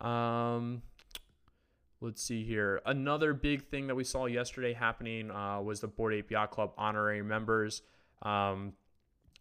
Um, 0.01 0.81
Let's 2.01 2.21
see 2.21 2.43
here. 2.43 2.81
Another 2.85 3.33
big 3.33 3.63
thing 3.63 3.87
that 3.87 3.95
we 3.95 4.03
saw 4.03 4.25
yesterday 4.25 4.73
happening 4.73 5.31
uh, 5.31 5.61
was 5.61 5.79
the 5.79 5.87
Bored 5.87 6.13
Ape 6.13 6.29
Yacht 6.29 6.51
Club 6.51 6.73
honorary 6.77 7.23
members. 7.23 7.81
Um, 8.21 8.73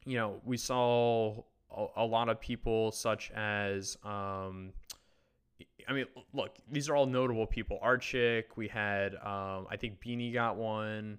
you 0.06 0.16
know, 0.16 0.40
we 0.44 0.56
saw 0.56 1.42
a, 1.70 1.86
a 1.96 2.04
lot 2.04 2.28
of 2.28 2.40
people 2.40 2.92
such 2.92 3.32
as, 3.32 3.98
um, 4.04 4.72
I 5.88 5.92
mean, 5.92 6.06
look, 6.32 6.56
these 6.70 6.88
are 6.88 6.96
all 6.96 7.06
notable 7.06 7.46
people. 7.46 7.78
Archick, 7.82 8.44
we 8.56 8.68
had, 8.68 9.14
um, 9.16 9.66
I 9.70 9.76
think 9.78 10.00
Beanie 10.00 10.32
got 10.32 10.56
one. 10.56 11.18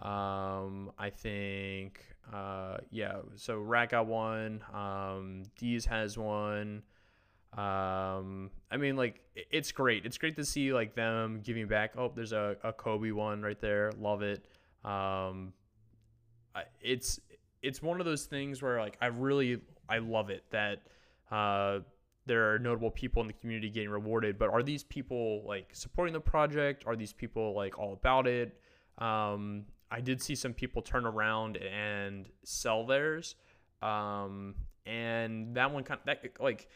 Um, 0.00 0.92
I 0.98 1.10
think, 1.10 2.00
uh, 2.32 2.78
yeah, 2.90 3.16
so 3.34 3.58
Rat 3.58 3.90
got 3.90 4.06
one. 4.06 4.62
Um, 4.72 5.42
Dees 5.58 5.86
has 5.86 6.18
one. 6.18 6.82
Um, 7.56 8.50
I 8.70 8.76
mean, 8.78 8.96
like, 8.96 9.22
it's 9.34 9.72
great. 9.72 10.04
It's 10.04 10.18
great 10.18 10.36
to 10.36 10.44
see, 10.44 10.72
like, 10.72 10.94
them 10.94 11.40
giving 11.42 11.66
back. 11.66 11.92
Oh, 11.96 12.12
there's 12.14 12.32
a, 12.32 12.56
a 12.62 12.72
Kobe 12.72 13.10
one 13.10 13.40
right 13.42 13.60
there. 13.60 13.92
Love 13.98 14.22
it. 14.22 14.46
Um, 14.84 15.52
it's, 16.80 17.20
it's 17.62 17.82
one 17.82 18.00
of 18.00 18.06
those 18.06 18.24
things 18.24 18.62
where, 18.62 18.78
like, 18.80 18.98
I 19.00 19.06
really, 19.06 19.60
I 19.88 19.98
love 19.98 20.30
it 20.30 20.44
that, 20.50 20.82
uh, 21.30 21.80
there 22.26 22.52
are 22.52 22.58
notable 22.58 22.90
people 22.90 23.22
in 23.22 23.28
the 23.28 23.32
community 23.34 23.70
getting 23.70 23.88
rewarded, 23.88 24.38
but 24.38 24.50
are 24.50 24.62
these 24.62 24.82
people 24.82 25.44
like 25.46 25.70
supporting 25.72 26.12
the 26.12 26.20
project? 26.20 26.84
Are 26.86 26.96
these 26.96 27.12
people 27.12 27.54
like 27.54 27.78
all 27.78 27.92
about 27.92 28.26
it? 28.26 28.60
Um, 28.98 29.64
I 29.90 30.00
did 30.00 30.20
see 30.20 30.34
some 30.34 30.52
people 30.52 30.82
turn 30.82 31.06
around 31.06 31.56
and 31.58 32.28
sell 32.42 32.84
theirs, 32.84 33.36
um, 33.82 34.54
and 34.84 35.54
that 35.54 35.72
one 35.72 35.84
kind 35.84 36.00
of 36.00 36.06
that 36.06 36.40
like 36.40 36.68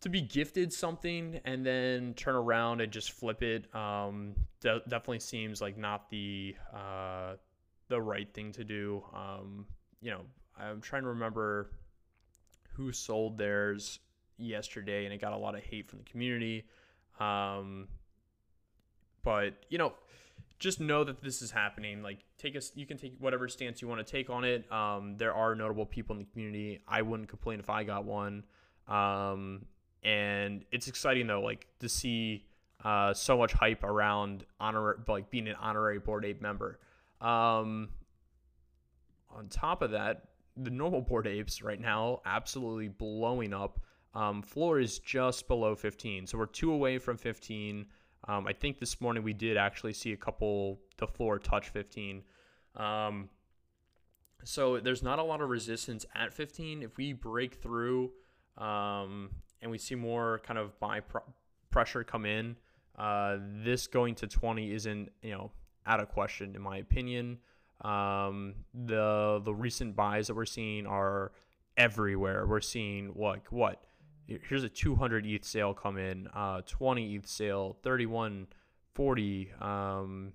to 0.00 0.08
be 0.08 0.20
gifted 0.20 0.72
something 0.72 1.40
and 1.44 1.66
then 1.66 2.14
turn 2.14 2.36
around 2.36 2.80
and 2.80 2.92
just 2.92 3.10
flip 3.10 3.42
it. 3.42 3.74
Um, 3.74 4.34
de- 4.60 4.82
definitely 4.88 5.20
seems 5.20 5.60
like 5.60 5.76
not 5.76 6.08
the 6.10 6.54
uh, 6.72 7.34
the 7.88 8.00
right 8.00 8.32
thing 8.32 8.52
to 8.52 8.64
do. 8.64 9.02
Um, 9.12 9.66
you 10.00 10.12
know, 10.12 10.20
I'm 10.56 10.80
trying 10.80 11.02
to 11.02 11.08
remember 11.08 11.72
who 12.74 12.92
sold 12.92 13.38
theirs 13.38 13.98
yesterday, 14.38 15.04
and 15.04 15.12
it 15.12 15.20
got 15.20 15.32
a 15.32 15.36
lot 15.36 15.54
of 15.54 15.62
hate 15.62 15.88
from 15.88 15.98
the 15.98 16.04
community. 16.04 16.64
Um, 17.20 17.88
but 19.22 19.64
you 19.68 19.78
know, 19.78 19.92
just 20.58 20.80
know 20.80 21.04
that 21.04 21.22
this 21.22 21.42
is 21.42 21.50
happening. 21.50 22.02
Like, 22.02 22.18
take 22.38 22.56
us. 22.56 22.72
You 22.74 22.86
can 22.86 22.96
take 22.96 23.16
whatever 23.18 23.48
stance 23.48 23.82
you 23.82 23.88
want 23.88 24.04
to 24.04 24.10
take 24.10 24.30
on 24.30 24.44
it. 24.44 24.70
Um, 24.72 25.16
there 25.16 25.34
are 25.34 25.54
notable 25.54 25.86
people 25.86 26.14
in 26.14 26.20
the 26.20 26.26
community. 26.26 26.80
I 26.86 27.02
wouldn't 27.02 27.28
complain 27.28 27.60
if 27.60 27.70
I 27.70 27.84
got 27.84 28.04
one. 28.04 28.44
Um, 28.86 29.66
and 30.02 30.64
it's 30.72 30.88
exciting 30.88 31.26
though, 31.26 31.42
like 31.42 31.66
to 31.80 31.88
see 31.88 32.46
uh, 32.84 33.12
so 33.12 33.36
much 33.36 33.52
hype 33.52 33.84
around 33.84 34.44
honor, 34.60 35.02
like 35.08 35.30
being 35.30 35.48
an 35.48 35.56
honorary 35.60 35.98
Bored 35.98 36.24
Ape 36.24 36.40
member. 36.40 36.78
Um, 37.20 37.90
on 39.30 39.48
top 39.50 39.82
of 39.82 39.90
that, 39.92 40.28
the 40.56 40.70
normal 40.70 41.02
Bored 41.02 41.26
Apes 41.26 41.62
right 41.62 41.80
now 41.80 42.20
absolutely 42.24 42.88
blowing 42.88 43.52
up. 43.52 43.80
Um, 44.14 44.42
floor 44.42 44.80
is 44.80 44.98
just 44.98 45.48
below 45.48 45.74
15, 45.74 46.26
so 46.26 46.38
we're 46.38 46.46
two 46.46 46.72
away 46.72 46.98
from 46.98 47.16
15. 47.16 47.86
Um, 48.26 48.46
I 48.46 48.52
think 48.52 48.78
this 48.78 49.00
morning 49.00 49.22
we 49.22 49.32
did 49.32 49.56
actually 49.56 49.92
see 49.92 50.12
a 50.12 50.16
couple 50.16 50.80
the 50.96 51.06
floor 51.06 51.38
touch 51.38 51.68
15. 51.68 52.22
Um, 52.76 53.28
so 54.44 54.78
there's 54.80 55.02
not 55.02 55.18
a 55.18 55.22
lot 55.22 55.40
of 55.40 55.48
resistance 55.48 56.06
at 56.14 56.32
15. 56.32 56.82
If 56.82 56.96
we 56.96 57.12
break 57.12 57.56
through 57.56 58.10
um, 58.56 59.30
and 59.60 59.70
we 59.70 59.78
see 59.78 59.94
more 59.94 60.40
kind 60.44 60.58
of 60.58 60.78
buy 60.80 61.00
pr- 61.00 61.18
pressure 61.70 62.04
come 62.04 62.24
in, 62.24 62.56
uh, 62.98 63.38
this 63.62 63.86
going 63.86 64.14
to 64.16 64.26
20 64.26 64.72
isn't 64.72 65.12
you 65.22 65.32
know 65.32 65.50
out 65.86 66.00
of 66.00 66.08
question 66.08 66.54
in 66.54 66.62
my 66.62 66.78
opinion. 66.78 67.38
Um, 67.82 68.54
the 68.74 69.40
the 69.44 69.54
recent 69.54 69.94
buys 69.94 70.26
that 70.26 70.34
we're 70.34 70.44
seeing 70.44 70.86
are 70.86 71.32
everywhere. 71.76 72.46
We're 72.46 72.60
seeing 72.60 73.12
like 73.14 73.52
what 73.52 73.82
here's 74.28 74.64
a 74.64 74.68
200 74.68 75.26
ETH 75.26 75.44
sale 75.44 75.72
come 75.74 75.96
in, 75.96 76.28
uh, 76.34 76.60
20 76.66 77.16
ETH 77.16 77.26
sale, 77.26 77.76
31, 77.82 78.46
40. 78.94 79.52
Um, 79.60 80.32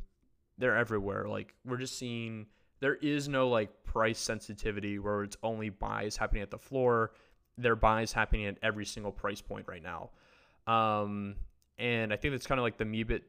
they're 0.57 0.75
everywhere. 0.75 1.27
Like 1.27 1.53
we're 1.65 1.77
just 1.77 1.97
seeing 1.97 2.47
there 2.79 2.95
is 2.95 3.29
no 3.29 3.49
like 3.49 3.83
price 3.83 4.19
sensitivity 4.19 4.99
where 4.99 5.23
it's 5.23 5.37
only 5.43 5.69
buys 5.69 6.17
happening 6.17 6.41
at 6.41 6.51
the 6.51 6.57
floor. 6.57 7.11
There 7.57 7.73
are 7.73 7.75
buys 7.75 8.11
happening 8.11 8.47
at 8.47 8.57
every 8.63 8.85
single 8.85 9.11
price 9.11 9.41
point 9.41 9.67
right 9.67 9.83
now. 9.83 10.09
Um, 10.65 11.35
and 11.77 12.11
I 12.11 12.15
think 12.15 12.33
that's 12.33 12.47
kind 12.47 12.59
of 12.59 12.63
like 12.63 12.77
the 12.77 12.85
Meebit 12.85 13.21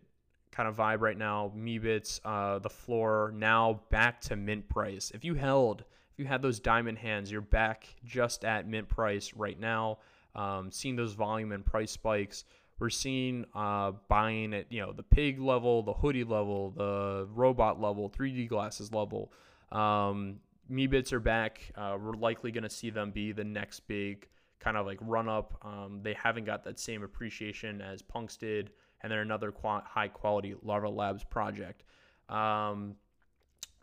kind 0.51 0.69
of 0.69 0.77
vibe 0.77 1.01
right 1.01 1.19
now. 1.19 1.53
Meebits, 1.57 2.21
uh, 2.25 2.59
the 2.59 2.71
floor 2.71 3.33
now 3.37 3.81
back 3.91 4.21
to 4.23 4.37
mint 4.37 4.69
price. 4.69 5.11
If 5.15 5.25
you 5.25 5.35
held, 5.35 5.83
if 6.13 6.19
you 6.19 6.25
had 6.25 6.41
those 6.41 6.61
diamond 6.61 6.99
hands, 6.99 7.31
you're 7.31 7.41
back 7.41 7.87
just 8.05 8.45
at 8.45 8.67
mint 8.67 8.89
price 8.89 9.35
right 9.35 9.59
now 9.59 9.99
um, 10.35 10.71
seeing 10.71 10.97
those 10.97 11.13
volume 11.15 11.53
and 11.53 11.65
price 11.65 11.93
spikes. 11.93 12.45
We're 12.79 12.91
seeing 12.91 13.45
uh, 13.55 13.93
buying 14.09 14.53
at 14.55 14.71
you 14.71 14.81
know 14.81 14.93
the 14.93 15.03
pig 15.03 15.41
level, 15.41 15.83
the 15.83 15.93
hoodie 15.93 16.25
level, 16.25 16.71
the 16.71 17.29
robot 17.33 17.81
level, 17.81 18.11
3D 18.11 18.49
glasses 18.49 18.93
level. 18.93 19.33
Um, 19.71 20.41
Meebits 20.71 21.13
are 21.13 21.21
back. 21.21 21.61
Uh, 21.77 21.97
we're 22.01 22.15
likely 22.15 22.51
going 22.51 22.65
to 22.65 22.71
see 22.71 22.91
them 22.91 23.11
be 23.11 23.33
the 23.33 23.45
next 23.45 23.81
big 23.81 24.29
kind 24.65 24.77
of 24.77 24.87
like 24.87 24.99
run 25.03 25.29
up. 25.29 25.59
Um, 25.63 26.01
they 26.03 26.15
haven't 26.15 26.45
got 26.45 26.65
that 26.65 26.81
same 26.81 27.03
appreciation 27.03 27.81
as 27.83 28.01
Punks 28.01 28.37
did, 28.37 28.71
and 29.03 29.13
they're 29.13 29.21
another 29.21 29.53
qu- 29.53 29.83
high 29.85 30.09
quality 30.09 30.55
Larva 30.63 30.89
Labs 30.89 31.23
project. 31.23 31.85
Um, 32.31 32.97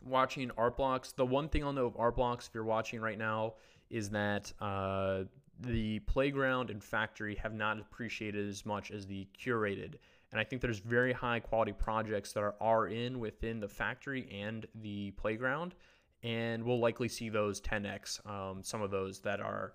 watching 0.04 0.50
Art 0.58 0.76
Blocks, 0.76 1.12
the 1.12 1.24
one 1.24 1.48
thing 1.48 1.62
I'll 1.62 1.72
know 1.72 1.86
of 1.86 1.96
Art 1.96 2.16
Blocks, 2.16 2.48
if 2.48 2.54
you're 2.54 2.64
watching 2.64 3.00
right 3.00 3.18
now, 3.18 3.54
is 3.90 4.10
that 4.10 4.52
uh, 4.60 5.22
the 5.60 6.00
playground 6.00 6.70
and 6.70 6.82
factory 6.82 7.36
have 7.36 7.54
not 7.54 7.78
appreciated 7.78 8.48
as 8.48 8.66
much 8.66 8.90
as 8.90 9.06
the 9.06 9.26
curated. 9.38 9.94
And 10.30 10.40
I 10.40 10.44
think 10.44 10.62
there's 10.62 10.78
very 10.78 11.12
high 11.12 11.40
quality 11.40 11.72
projects 11.72 12.32
that 12.32 12.40
are, 12.40 12.54
are 12.60 12.88
in 12.88 13.20
within 13.20 13.60
the 13.60 13.68
factory 13.68 14.28
and 14.32 14.66
the 14.74 15.10
playground. 15.12 15.74
And 16.22 16.64
we'll 16.64 16.80
likely 16.80 17.08
see 17.08 17.28
those 17.28 17.60
10x, 17.60 18.26
um, 18.26 18.62
some 18.62 18.80
of 18.80 18.90
those 18.90 19.20
that 19.20 19.40
are 19.40 19.72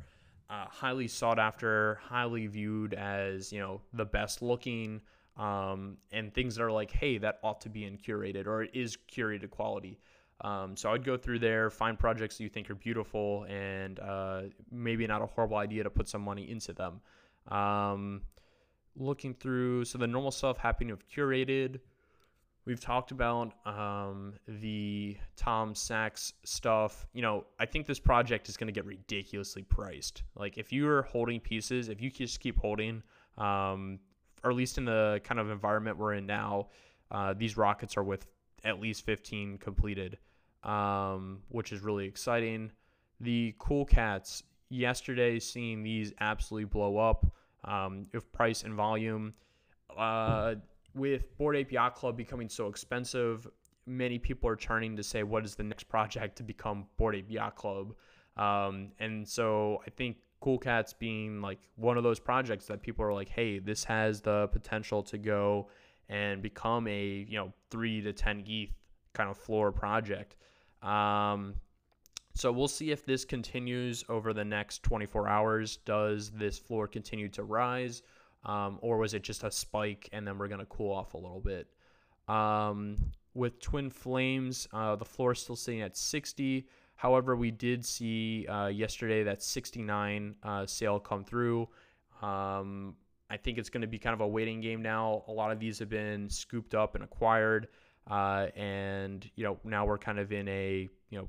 uh, 0.50 0.65
highly 0.69 1.07
sought 1.07 1.39
after, 1.39 2.00
highly 2.01 2.48
viewed 2.48 2.93
as, 2.93 3.51
you 3.51 3.60
know, 3.60 3.81
the 3.93 4.05
best 4.05 4.41
looking, 4.41 5.01
um, 5.38 5.98
and 6.12 6.34
things 6.34 6.55
that 6.55 6.63
are 6.63 6.72
like, 6.72 6.91
hey, 6.91 7.17
that 7.17 7.39
ought 7.43 7.62
to 7.62 7.69
be 7.69 7.86
in 7.86 7.98
curated 7.98 8.48
or 8.48 8.63
it 8.63 8.72
is 8.74 8.98
curated 9.12 9.50
quality. 9.50 10.00
Um, 10.41 10.77
so 10.77 10.91
I'd 10.91 11.03
go 11.03 11.17
through 11.17 11.39
there, 11.39 11.70
find 11.70 11.98
projects 11.98 12.38
that 12.38 12.44
you 12.44 12.50
think 12.50 12.70
are 12.70 12.75
beautiful, 12.75 13.46
and 13.50 14.00
uh, 14.00 14.41
maybe 14.72 15.08
not 15.08 15.22
a 15.22 15.25
horrible 15.25 15.58
idea 15.58 15.84
to 15.84 15.89
put 15.89 16.08
some 16.08 16.22
money 16.22 16.50
into 16.50 16.74
them. 16.74 17.01
Um, 17.48 18.22
looking 18.96 19.34
through, 19.34 19.86
so 19.86 19.98
the 19.98 20.08
normal 20.08 20.32
stuff 20.32 20.58
happening 20.58 20.91
of 20.91 21.08
curated. 21.08 21.79
We've 22.65 22.79
talked 22.82 23.12
about 23.12 23.53
um, 23.65 24.34
the 24.46 25.17
Tom 25.38 25.74
Sachs 25.74 26.34
stuff. 26.44 27.08
You 27.13 27.22
know, 27.22 27.46
I 27.60 27.65
think 27.65 27.88
this 27.88 28.00
project 28.00 28.50
is 28.50 28.58
going 28.58 28.67
to 28.67 28.74
get 28.74 28.86
ridiculously 28.86 29.63
priced. 29.63 30.24
Like, 30.36 30.58
if 30.58 30.74
you're 30.74 31.03
holding 31.03 31.39
pieces, 31.39 31.88
if 31.88 32.01
you 32.01 32.12
just 32.12 32.41
keep 32.41 32.60
holding, 32.60 33.01
um, 33.38 34.00
or 34.44 34.51
at 34.51 34.58
least 34.58 34.77
in 34.77 34.86
the 34.86 35.22
kind 35.24 35.39
of 35.39 35.50
environment 35.50 35.98
we're 35.98 36.15
in 36.15 36.25
now, 36.25 36.67
uh, 37.10 37.34
these 37.36 37.56
rockets 37.56 37.96
are 37.96 38.03
with 38.03 38.27
at 38.65 38.82
least 38.82 39.06
15 39.06 39.60
completed 39.60 40.17
um, 40.67 41.39
which 41.50 41.71
is 41.71 41.81
really 41.81 42.05
exciting. 42.05 42.71
The 43.19 43.55
Cool 43.57 43.86
Cats, 43.86 44.43
yesterday, 44.69 45.39
seeing 45.39 45.81
these 45.81 46.13
absolutely 46.19 46.65
blow 46.65 46.97
up 46.97 47.25
um, 47.63 48.05
with 48.13 48.31
price 48.31 48.63
and 48.63 48.75
volume. 48.75 49.33
Uh, 49.97 50.55
with 50.93 51.36
Bored 51.38 51.55
Ape 51.55 51.71
Yacht 51.71 51.95
Club 51.95 52.15
becoming 52.17 52.50
so 52.50 52.67
expensive, 52.67 53.47
many 53.86 54.19
people 54.19 54.50
are 54.50 54.55
turning 54.55 54.95
to 54.97 55.03
say, 55.03 55.24
what 55.24 55.45
is 55.45 55.55
the 55.55 55.63
next 55.63 55.86
project 55.86 56.38
to 56.38 56.43
become 56.43 56.86
Bored 56.97 57.15
Ape 57.15 57.31
Yacht 57.31 57.55
Club? 57.55 57.95
Um, 58.36 58.89
and 59.00 59.27
so 59.27 59.81
I 59.88 59.89
think 59.91 60.17
Cool 60.39 60.59
Cats 60.59 60.93
being 60.93 61.41
like 61.41 61.59
one 61.75 61.97
of 61.97 62.03
those 62.03 62.19
projects 62.19 62.67
that 62.67 62.81
people 62.81 63.03
are 63.05 63.13
like, 63.13 63.29
hey, 63.29 63.59
this 63.59 63.83
has 63.86 64.21
the 64.21 64.47
potential 64.51 65.01
to 65.03 65.17
go 65.17 65.69
and 66.09 66.41
become 66.41 66.88
a 66.88 67.25
you 67.27 67.38
know 67.38 67.51
three 67.69 68.01
to 68.01 68.13
ten 68.13 68.43
ETH 68.45 68.69
kind 69.13 69.29
of 69.29 69.38
floor 69.38 69.71
project. 69.71 70.36
Um, 70.81 71.55
so 72.34 72.51
we'll 72.51 72.67
see 72.67 72.91
if 72.91 73.05
this 73.05 73.25
continues 73.25 74.05
over 74.10 74.31
the 74.31 74.46
next 74.46 74.84
24 74.84 75.27
hours. 75.27 75.77
Does 75.77 76.29
this 76.29 76.60
floor 76.60 76.88
continue 76.88 77.29
to 77.29 77.43
rise? 77.43 78.03
Um, 78.46 78.77
or 78.81 78.98
was 78.98 79.13
it 79.13 79.24
just 79.24 79.43
a 79.43 79.51
spike 79.51 80.07
and 80.12 80.25
then 80.25 80.38
we're 80.38 80.48
going 80.48 80.60
to 80.60 80.65
cool 80.67 80.93
off 80.93 81.15
a 81.15 81.17
little 81.17 81.41
bit? 81.41 81.67
Um, 82.27 82.98
with 83.34 83.60
Twin 83.60 83.89
Flames, 83.89 84.67
uh, 84.74 84.96
the 84.96 85.05
floor 85.05 85.31
is 85.31 85.39
still 85.39 85.55
sitting 85.55 85.81
at 85.81 85.98
60. 85.98 86.67
However, 86.96 87.36
we 87.36 87.51
did 87.51 87.86
see 87.86 88.48
uh, 88.48 88.67
yesterday 88.67 89.24
that 89.24 89.41
69 89.43 90.36
uh, 90.43 90.65
sale 90.65 91.00
come 91.00 91.24
through. 91.24 91.67
Um, 92.22 92.96
I 93.29 93.38
think 93.38 93.57
it's 93.57 93.69
going 93.69 93.81
to 93.81 93.88
be 93.88 94.00
kind 94.00 94.13
of 94.13 94.22
a 94.22 94.27
waiting 94.27 94.62
game 94.62 94.81
now. 94.81 95.24
A 95.27 95.31
lot 95.31 95.51
of 95.51 95.60
these 95.60 95.79
have 95.79 95.89
been 95.89 96.29
scooped 96.29 96.74
up 96.74 96.96
and 96.96 97.03
acquired. 97.03 97.67
Uh, 98.09 98.47
and 98.55 99.29
you 99.35 99.43
know 99.43 99.57
now 99.63 99.85
we're 99.85 99.97
kind 99.97 100.17
of 100.17 100.31
in 100.31 100.47
a 100.47 100.89
you 101.09 101.17
know 101.19 101.27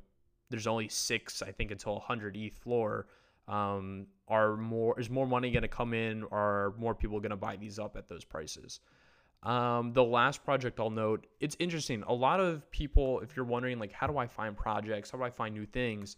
there's 0.50 0.66
only 0.66 0.88
six, 0.88 1.42
I 1.42 1.52
think, 1.52 1.70
until 1.70 1.94
100 1.94 2.36
ETH 2.36 2.54
floor. 2.54 3.06
Um, 3.46 4.06
are 4.28 4.56
more 4.56 4.98
is 5.00 5.08
more 5.08 5.26
money 5.26 5.50
going 5.50 5.62
to 5.62 5.68
come 5.68 5.94
in? 5.94 6.24
Are 6.30 6.74
more 6.78 6.94
people 6.94 7.18
going 7.20 7.30
to 7.30 7.36
buy 7.36 7.56
these 7.56 7.78
up 7.78 7.96
at 7.96 8.08
those 8.08 8.24
prices? 8.24 8.80
Um, 9.42 9.92
the 9.92 10.04
last 10.04 10.44
project 10.44 10.80
I'll 10.80 10.90
note, 10.90 11.26
it's 11.40 11.56
interesting. 11.58 12.02
A 12.06 12.12
lot 12.12 12.40
of 12.40 12.68
people, 12.70 13.20
if 13.20 13.36
you're 13.36 13.44
wondering, 13.44 13.78
like, 13.78 13.92
how 13.92 14.06
do 14.06 14.18
I 14.18 14.26
find 14.26 14.56
projects? 14.56 15.10
How 15.10 15.18
do 15.18 15.24
I 15.24 15.30
find 15.30 15.54
new 15.54 15.64
things? 15.64 16.16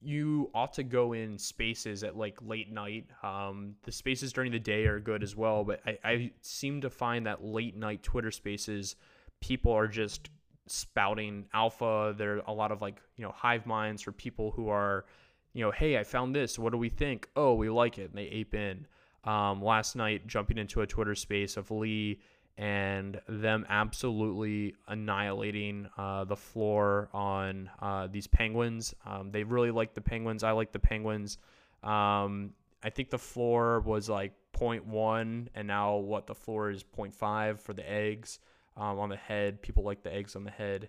You 0.00 0.50
ought 0.54 0.72
to 0.74 0.82
go 0.82 1.14
in 1.14 1.38
spaces 1.38 2.04
at 2.04 2.16
like 2.16 2.38
late 2.42 2.70
night. 2.70 3.06
Um, 3.22 3.76
the 3.84 3.92
spaces 3.92 4.32
during 4.32 4.52
the 4.52 4.58
day 4.58 4.86
are 4.86 5.00
good 5.00 5.22
as 5.22 5.34
well, 5.34 5.64
but 5.64 5.80
I, 5.86 5.98
I 6.04 6.30
seem 6.42 6.80
to 6.82 6.90
find 6.90 7.26
that 7.26 7.42
late 7.42 7.76
night 7.76 8.02
Twitter 8.02 8.30
spaces, 8.30 8.96
people 9.42 9.72
are 9.72 9.88
just 9.88 10.30
spouting 10.66 11.44
alpha. 11.52 12.14
There 12.16 12.36
are 12.36 12.42
a 12.46 12.52
lot 12.52 12.72
of 12.72 12.80
like, 12.80 13.02
you 13.16 13.24
know, 13.24 13.32
hive 13.32 13.66
minds 13.66 14.00
for 14.00 14.12
people 14.12 14.50
who 14.52 14.68
are, 14.70 15.04
you 15.52 15.62
know, 15.62 15.70
hey, 15.70 15.98
I 15.98 16.04
found 16.04 16.34
this. 16.34 16.58
What 16.58 16.72
do 16.72 16.78
we 16.78 16.88
think? 16.88 17.28
Oh, 17.36 17.54
we 17.54 17.68
like 17.68 17.98
it. 17.98 18.10
And 18.10 18.14
they 18.14 18.26
ape 18.26 18.54
in. 18.54 18.86
Um, 19.24 19.62
last 19.62 19.94
night, 19.94 20.26
jumping 20.26 20.58
into 20.58 20.80
a 20.80 20.86
Twitter 20.86 21.14
space 21.14 21.56
of 21.56 21.70
Lee 21.70 22.20
and 22.58 23.20
them 23.28 23.64
absolutely 23.68 24.74
annihilating 24.88 25.88
uh, 25.96 26.24
the 26.24 26.36
floor 26.36 27.08
on 27.12 27.70
uh, 27.80 28.08
these 28.10 28.26
penguins. 28.26 28.94
Um, 29.06 29.30
they 29.30 29.44
really 29.44 29.70
like 29.70 29.94
the 29.94 30.00
penguins. 30.00 30.42
I 30.42 30.52
like 30.52 30.72
the 30.72 30.78
penguins. 30.78 31.38
Um, 31.82 32.52
I 32.82 32.90
think 32.90 33.10
the 33.10 33.18
floor 33.18 33.80
was 33.80 34.08
like 34.08 34.32
0.1, 34.56 35.48
and 35.54 35.68
now 35.68 35.96
what 35.96 36.26
the 36.26 36.34
floor 36.34 36.70
is 36.70 36.82
0.5 36.82 37.60
for 37.60 37.72
the 37.72 37.88
eggs 37.88 38.38
um, 38.76 38.98
on 38.98 39.08
the 39.08 39.16
head. 39.16 39.62
People 39.62 39.84
like 39.84 40.02
the 40.02 40.12
eggs 40.12 40.36
on 40.36 40.44
the 40.44 40.50
head. 40.50 40.88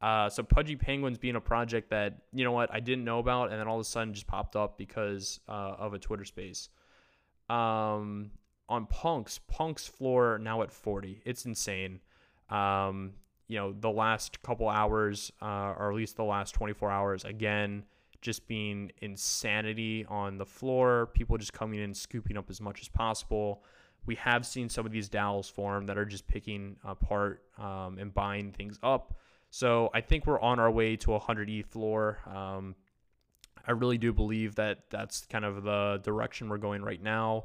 Uh, 0.00 0.28
so 0.28 0.42
Pudgy 0.42 0.76
Penguins 0.76 1.18
being 1.18 1.36
a 1.36 1.40
project 1.40 1.90
that 1.90 2.18
you 2.32 2.44
know 2.44 2.52
what 2.52 2.72
I 2.72 2.80
didn't 2.80 3.04
know 3.04 3.20
about, 3.20 3.50
and 3.50 3.58
then 3.58 3.66
all 3.68 3.76
of 3.76 3.80
a 3.80 3.84
sudden 3.84 4.12
just 4.12 4.26
popped 4.26 4.56
up 4.56 4.76
because 4.76 5.40
uh, 5.48 5.76
of 5.78 5.94
a 5.94 5.98
Twitter 5.98 6.24
space. 6.24 6.68
Um, 7.48 8.30
on 8.68 8.86
Punks, 8.86 9.40
Punk's 9.46 9.86
floor 9.86 10.38
now 10.38 10.62
at 10.62 10.70
40. 10.70 11.22
It's 11.24 11.44
insane. 11.44 12.00
Um, 12.50 13.12
you 13.48 13.58
know, 13.58 13.74
the 13.78 13.90
last 13.90 14.42
couple 14.42 14.68
hours, 14.68 15.30
uh, 15.42 15.74
or 15.78 15.90
at 15.90 15.96
least 15.96 16.16
the 16.16 16.24
last 16.24 16.52
24 16.52 16.90
hours, 16.90 17.24
again, 17.24 17.84
just 18.22 18.46
being 18.48 18.90
insanity 19.02 20.06
on 20.08 20.38
the 20.38 20.46
floor. 20.46 21.10
People 21.12 21.36
just 21.36 21.52
coming 21.52 21.80
in, 21.80 21.92
scooping 21.92 22.38
up 22.38 22.48
as 22.48 22.60
much 22.60 22.80
as 22.80 22.88
possible. 22.88 23.62
We 24.06 24.14
have 24.16 24.44
seen 24.46 24.68
some 24.68 24.86
of 24.86 24.92
these 24.92 25.08
DAOs 25.08 25.50
form 25.50 25.86
that 25.86 25.98
are 25.98 26.04
just 26.04 26.26
picking 26.26 26.76
apart 26.84 27.42
um, 27.58 27.98
and 27.98 28.12
buying 28.12 28.52
things 28.52 28.78
up. 28.82 29.14
So 29.50 29.90
I 29.94 30.00
think 30.00 30.26
we're 30.26 30.40
on 30.40 30.58
our 30.58 30.70
way 30.70 30.96
to 30.96 31.10
a 31.12 31.18
100 31.18 31.48
ETH 31.48 31.66
floor. 31.66 32.18
Um, 32.26 32.74
I 33.66 33.72
really 33.72 33.98
do 33.98 34.12
believe 34.12 34.56
that 34.56 34.90
that's 34.90 35.24
kind 35.26 35.44
of 35.44 35.62
the 35.62 36.00
direction 36.02 36.48
we're 36.48 36.58
going 36.58 36.82
right 36.82 37.02
now. 37.02 37.44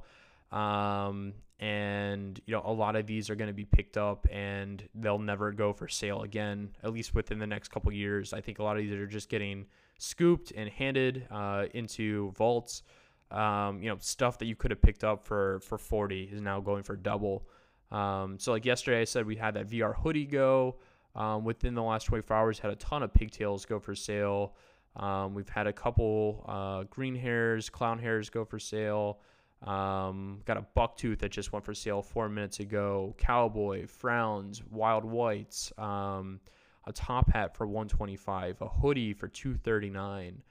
Um, 0.51 1.33
and 1.59 2.39
you 2.45 2.53
know 2.55 2.61
a 2.65 2.71
lot 2.71 2.95
of 2.95 3.05
these 3.05 3.29
are 3.29 3.35
going 3.35 3.49
to 3.49 3.53
be 3.53 3.65
picked 3.65 3.97
up 3.97 4.25
and 4.31 4.87
they'll 4.95 5.19
never 5.19 5.51
go 5.51 5.73
for 5.73 5.87
sale 5.87 6.21
again 6.21 6.69
at 6.83 6.93
least 6.93 7.13
within 7.13 7.37
the 7.37 7.47
next 7.47 7.67
couple 7.69 7.91
years 7.91 8.31
i 8.31 8.39
think 8.39 8.59
a 8.59 8.63
lot 8.63 8.77
of 8.77 8.83
these 8.83 8.93
are 8.93 9.05
just 9.05 9.29
getting 9.29 9.65
scooped 9.97 10.53
and 10.55 10.69
handed 10.69 11.27
uh, 11.29 11.65
into 11.73 12.31
vaults 12.31 12.83
um, 13.31 13.81
you 13.81 13.89
know 13.89 13.97
stuff 13.99 14.37
that 14.39 14.45
you 14.45 14.55
could 14.55 14.71
have 14.71 14.81
picked 14.81 15.03
up 15.03 15.25
for 15.25 15.59
for 15.61 15.77
40 15.77 16.29
is 16.31 16.41
now 16.41 16.59
going 16.59 16.83
for 16.83 16.95
double 16.95 17.47
um, 17.91 18.37
so 18.39 18.51
like 18.51 18.65
yesterday 18.65 19.01
i 19.01 19.03
said 19.03 19.25
we 19.25 19.35
had 19.35 19.53
that 19.55 19.67
vr 19.67 19.95
hoodie 19.95 20.25
go 20.25 20.77
um, 21.15 21.43
within 21.43 21.73
the 21.73 21.83
last 21.83 22.05
24 22.05 22.35
hours 22.35 22.59
had 22.59 22.71
a 22.71 22.75
ton 22.75 23.03
of 23.03 23.13
pigtails 23.13 23.65
go 23.65 23.79
for 23.79 23.95
sale 23.95 24.55
um, 24.95 25.33
we've 25.33 25.49
had 25.49 25.67
a 25.67 25.73
couple 25.73 26.43
uh, 26.47 26.83
green 26.89 27.15
hairs 27.15 27.69
clown 27.69 27.99
hairs 27.99 28.29
go 28.29 28.43
for 28.45 28.59
sale 28.59 29.19
um, 29.63 30.39
got 30.45 30.57
a 30.57 30.61
buck 30.73 30.95
tooth 30.95 31.19
that 31.19 31.31
just 31.31 31.51
went 31.51 31.65
for 31.65 31.73
sale 31.73 32.01
four 32.01 32.29
minutes 32.29 32.59
ago. 32.59 33.13
Cowboy, 33.17 33.87
frowns, 33.87 34.63
wild 34.71 35.03
whites, 35.03 35.73
um, 35.77 36.39
a 36.87 36.93
top 36.93 37.29
hat 37.31 37.55
for 37.55 37.67
125, 37.67 38.61
a 38.61 38.67
hoodie 38.67 39.13
for 39.13 39.27
239. 39.27 40.41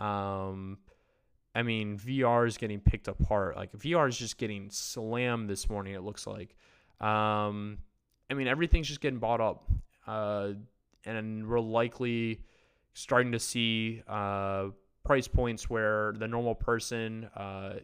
Um, 0.00 0.78
I 1.54 1.62
mean, 1.62 1.98
VR 1.98 2.46
is 2.46 2.56
getting 2.56 2.80
picked 2.80 3.08
apart. 3.08 3.56
Like 3.56 3.72
VR 3.72 4.08
is 4.08 4.16
just 4.16 4.38
getting 4.38 4.70
slammed 4.70 5.48
this 5.48 5.68
morning. 5.68 5.94
It 5.94 6.02
looks 6.02 6.26
like. 6.26 6.54
Um, 7.00 7.78
I 8.30 8.34
mean, 8.34 8.46
everything's 8.46 8.88
just 8.88 9.00
getting 9.00 9.18
bought 9.18 9.40
up, 9.40 9.68
uh, 10.06 10.50
and 11.04 11.48
we're 11.48 11.60
likely 11.60 12.42
starting 12.92 13.32
to 13.32 13.38
see 13.38 14.02
uh, 14.06 14.66
price 15.04 15.28
points 15.28 15.70
where 15.70 16.12
the 16.16 16.28
normal 16.28 16.54
person. 16.54 17.24
Uh, 17.34 17.74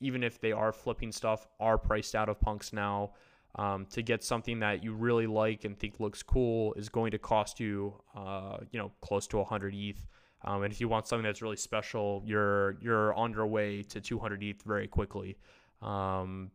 even 0.00 0.24
if 0.24 0.40
they 0.40 0.50
are 0.52 0.72
flipping 0.72 1.12
stuff, 1.12 1.46
are 1.60 1.78
priced 1.78 2.14
out 2.14 2.28
of 2.28 2.40
punks 2.40 2.72
now. 2.72 3.12
Um, 3.54 3.86
to 3.90 4.02
get 4.02 4.24
something 4.24 4.60
that 4.60 4.82
you 4.82 4.94
really 4.94 5.26
like 5.26 5.64
and 5.64 5.78
think 5.78 6.00
looks 6.00 6.22
cool 6.22 6.72
is 6.74 6.88
going 6.88 7.10
to 7.10 7.18
cost 7.18 7.60
you, 7.60 7.94
uh, 8.16 8.56
you 8.70 8.78
know, 8.78 8.90
close 9.02 9.26
to 9.28 9.36
100 9.36 9.74
ETH. 9.74 10.06
Um, 10.44 10.62
and 10.62 10.72
if 10.72 10.80
you 10.80 10.88
want 10.88 11.06
something 11.06 11.24
that's 11.24 11.42
really 11.42 11.56
special, 11.56 12.22
you're 12.24 12.76
you're 12.80 13.14
on 13.14 13.32
your 13.32 13.46
way 13.46 13.82
to 13.84 14.00
200 14.00 14.42
ETH 14.42 14.62
very 14.62 14.88
quickly. 14.88 15.36
Um, 15.80 16.50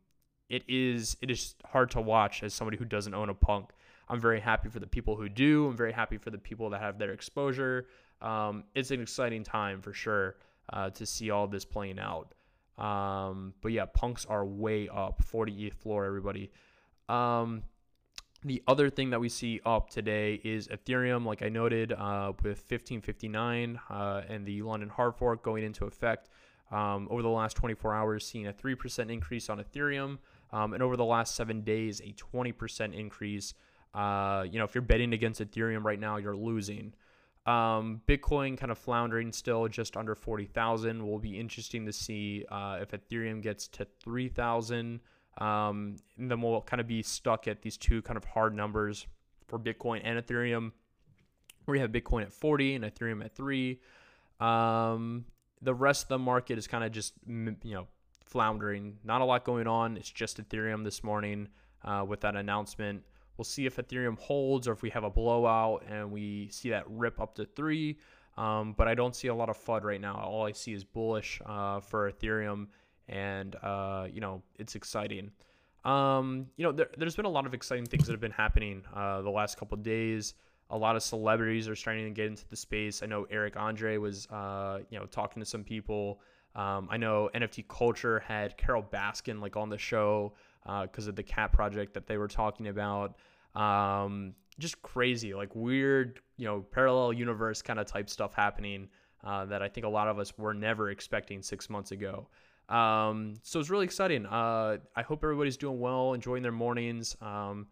it 0.50 0.64
is 0.68 1.18
it 1.22 1.32
is 1.32 1.56
hard 1.66 1.92
to 1.92 2.02
watch 2.02 2.44
as 2.44 2.54
somebody 2.54 2.78
who 2.78 2.86
doesn't 2.86 3.14
own 3.14 3.30
a 3.30 3.34
punk. 3.34 3.70
I'm 4.10 4.20
very 4.20 4.40
happy 4.40 4.70
for 4.70 4.80
the 4.80 4.88
people 4.88 5.16
who 5.16 5.28
do. 5.28 5.68
I'm 5.68 5.76
very 5.76 5.92
happy 5.92 6.18
for 6.18 6.30
the 6.30 6.38
people 6.38 6.70
that 6.70 6.82
have 6.82 6.98
their 6.98 7.12
exposure. 7.12 7.88
Um, 8.22 8.64
it's 8.74 8.92
an 8.92 9.02
exciting 9.02 9.44
time 9.44 9.82
for 9.82 9.94
sure 9.94 10.38
uh, 10.72 10.90
to 10.92 11.06
see 11.06 11.30
all 11.30 11.48
this 11.48 11.66
playing 11.66 12.00
out. 12.00 12.34
Um, 12.78 13.54
but 13.62 13.72
yeah, 13.72 13.86
punks 13.86 14.26
are 14.26 14.46
way 14.46 14.88
up, 14.88 15.24
40 15.24 15.68
ETH 15.68 15.74
floor, 15.74 16.06
everybody. 16.06 16.52
Um, 17.10 17.64
the 18.48 18.64
other 18.68 18.90
thing 18.90 19.10
that 19.10 19.20
we 19.20 19.30
see 19.30 19.60
up 19.66 19.90
today 19.90 20.40
is 20.44 20.68
Ethereum, 20.70 21.26
like 21.26 21.44
I 21.44 21.50
noted, 21.50 21.92
uh, 21.92 22.32
with 22.44 22.60
1559 22.60 23.80
uh, 23.90 24.22
and 24.28 24.46
the 24.46 24.62
London 24.62 24.90
hard 24.90 25.16
fork 25.16 25.44
going 25.44 25.64
into 25.64 25.86
effect. 25.86 26.30
Um, 26.72 27.08
over 27.10 27.22
the 27.22 27.30
last 27.30 27.56
24 27.56 27.94
hours, 27.94 28.26
seeing 28.26 28.48
a 28.48 28.54
3% 28.54 29.10
increase 29.10 29.50
on 29.50 29.60
Ethereum, 29.60 30.18
um, 30.52 30.74
and 30.74 30.84
over 30.84 30.98
the 30.98 31.06
last 31.06 31.36
seven 31.36 31.62
days, 31.62 32.02
a 32.02 32.14
20% 32.14 32.94
increase. 32.94 33.54
Uh, 33.94 34.46
you 34.50 34.60
know, 34.60 34.66
if 34.66 34.76
you're 34.76 34.82
betting 34.82 35.14
against 35.14 35.42
Ethereum 35.42 35.84
right 35.84 36.00
now, 36.00 36.18
you're 36.18 36.36
losing. 36.36 36.94
Um, 37.46 38.02
Bitcoin 38.06 38.58
kind 38.58 38.72
of 38.72 38.78
floundering 38.78 39.32
still 39.32 39.68
just 39.70 39.96
under 39.96 40.14
40,000. 40.14 41.06
Will 41.06 41.20
be 41.20 41.40
interesting 41.40 41.86
to 41.86 41.94
see 41.94 42.46
uh, 42.52 42.80
if 42.82 42.92
Ethereum 42.92 43.42
gets 43.42 43.68
to 43.70 43.88
3,000. 44.04 45.00
Um, 45.38 45.98
and 46.18 46.30
then 46.32 46.42
we'll 46.42 46.62
kind 46.62 46.82
of 46.82 46.88
be 46.88 47.04
stuck 47.04 47.48
at 47.48 47.62
these 47.62 47.78
two 47.78 48.02
kind 48.02 48.18
of 48.18 48.26
hard 48.26 48.56
numbers 48.56 49.06
for 49.48 49.60
Bitcoin 49.60 50.02
and 50.04 50.24
Ethereum. 50.24 50.72
We 51.68 51.80
have 51.80 51.92
Bitcoin 51.92 52.24
at 52.24 52.32
40 52.32 52.76
and 52.76 52.86
Ethereum 52.86 53.24
at 53.24 53.36
3. 53.36 53.80
Um, 54.40 55.26
the 55.62 55.74
rest 55.74 56.04
of 56.04 56.10
the 56.10 56.20
market 56.20 56.58
is 56.58 56.68
kind 56.68 56.84
of 56.84 56.92
just, 56.92 57.14
you 57.28 57.56
know, 57.64 57.88
floundering. 58.26 58.98
Not 59.04 59.22
a 59.22 59.26
lot 59.26 59.44
going 59.44 59.68
on. 59.68 59.98
It's 59.98 60.10
just 60.10 60.38
Ethereum 60.38 60.84
this 60.84 61.04
morning 61.04 61.50
uh, 61.84 62.06
with 62.08 62.22
that 62.22 62.36
announcement. 62.36 63.04
We'll 63.38 63.46
see 63.46 63.66
if 63.66 63.78
Ethereum 63.78 64.18
holds 64.18 64.68
or 64.68 64.74
if 64.74 64.82
we 64.82 64.90
have 64.92 65.04
a 65.04 65.10
blowout 65.10 65.84
and 65.88 66.12
we 66.12 66.50
see 66.52 66.70
that 66.72 66.86
rip 66.88 67.20
up 67.20 67.36
to 67.36 67.46
three. 67.46 67.98
Um, 68.38 68.74
but 68.78 68.88
I 68.88 68.94
don't 68.94 69.16
see 69.16 69.28
a 69.30 69.36
lot 69.36 69.50
of 69.50 69.58
FUD 69.58 69.84
right 69.84 70.02
now. 70.02 70.16
All 70.16 70.46
I 70.46 70.52
see 70.52 70.74
is 70.74 70.84
bullish 70.84 71.42
uh, 71.46 71.80
for 71.80 72.12
Ethereum, 72.12 72.68
and 73.08 73.56
uh, 73.64 74.08
you 74.12 74.22
know 74.22 74.42
it's 74.58 74.76
exciting. 74.76 75.32
Um, 75.86 76.48
you 76.58 76.64
know, 76.64 76.72
there, 76.72 76.90
has 77.00 77.16
been 77.16 77.26
a 77.26 77.30
lot 77.30 77.46
of 77.46 77.54
exciting 77.54 77.86
things 77.86 78.08
that 78.08 78.12
have 78.12 78.20
been 78.20 78.32
happening 78.32 78.84
uh, 78.94 79.22
the 79.22 79.30
last 79.30 79.58
couple 79.58 79.78
days. 79.78 80.34
A 80.70 80.78
lot 80.78 80.98
of 80.98 81.04
celebrities 81.04 81.70
are 81.70 81.78
starting 81.78 82.04
to 82.06 82.12
get 82.12 82.26
into 82.26 82.48
the 82.50 82.58
space. 82.58 83.02
I 83.02 83.06
know 83.06 83.26
Eric 83.30 83.56
Andre 83.56 83.96
was, 83.96 84.28
uh, 84.28 84.80
you 84.90 85.00
know, 85.00 85.06
talking 85.06 85.42
to 85.42 85.46
some 85.46 85.64
people. 85.64 86.20
Um, 86.56 86.90
I 86.92 86.98
know 86.98 87.30
NFT 87.34 87.70
Culture 87.70 88.20
had 88.20 88.58
Carole 88.58 88.84
Baskin 88.84 89.40
like 89.40 89.56
on 89.56 89.70
the 89.70 89.78
show 89.78 90.34
because 90.82 91.08
uh, 91.08 91.12
of 91.12 91.16
the 91.16 91.24
cat 91.24 91.54
project 91.54 91.94
that 91.94 92.06
they 92.06 92.18
were 92.18 92.28
talking 92.28 92.68
about. 92.68 93.16
Um, 93.56 94.34
just 94.60 94.82
crazy, 94.82 95.34
like 95.34 95.56
weird, 95.56 96.20
you 96.36 96.46
know, 96.46 96.66
parallel 96.72 97.14
universe 97.14 97.62
kind 97.62 97.80
of 97.80 97.86
type 97.86 98.10
stuff 98.10 98.34
happening 98.34 98.90
uh, 99.24 99.46
that 99.46 99.62
I 99.62 99.70
think 99.70 99.86
a 99.86 99.90
lot 99.90 100.08
of 100.08 100.20
us 100.20 100.38
were 100.38 100.54
never 100.54 100.90
expecting 100.90 101.42
six 101.42 101.70
months 101.70 101.92
ago. 101.92 102.28
Um, 102.70 103.36
so 103.44 103.60
it's 103.60 103.70
really 103.70 103.86
exciting. 103.86 104.26
Uh, 104.26 104.78
I 104.96 105.02
hope 105.02 105.24
everybody's 105.24 105.58
doing 105.58 105.80
well, 105.80 106.14
enjoying 106.14 106.44
their 106.44 106.52
mornings. 106.52 107.16
Um, 107.22 107.68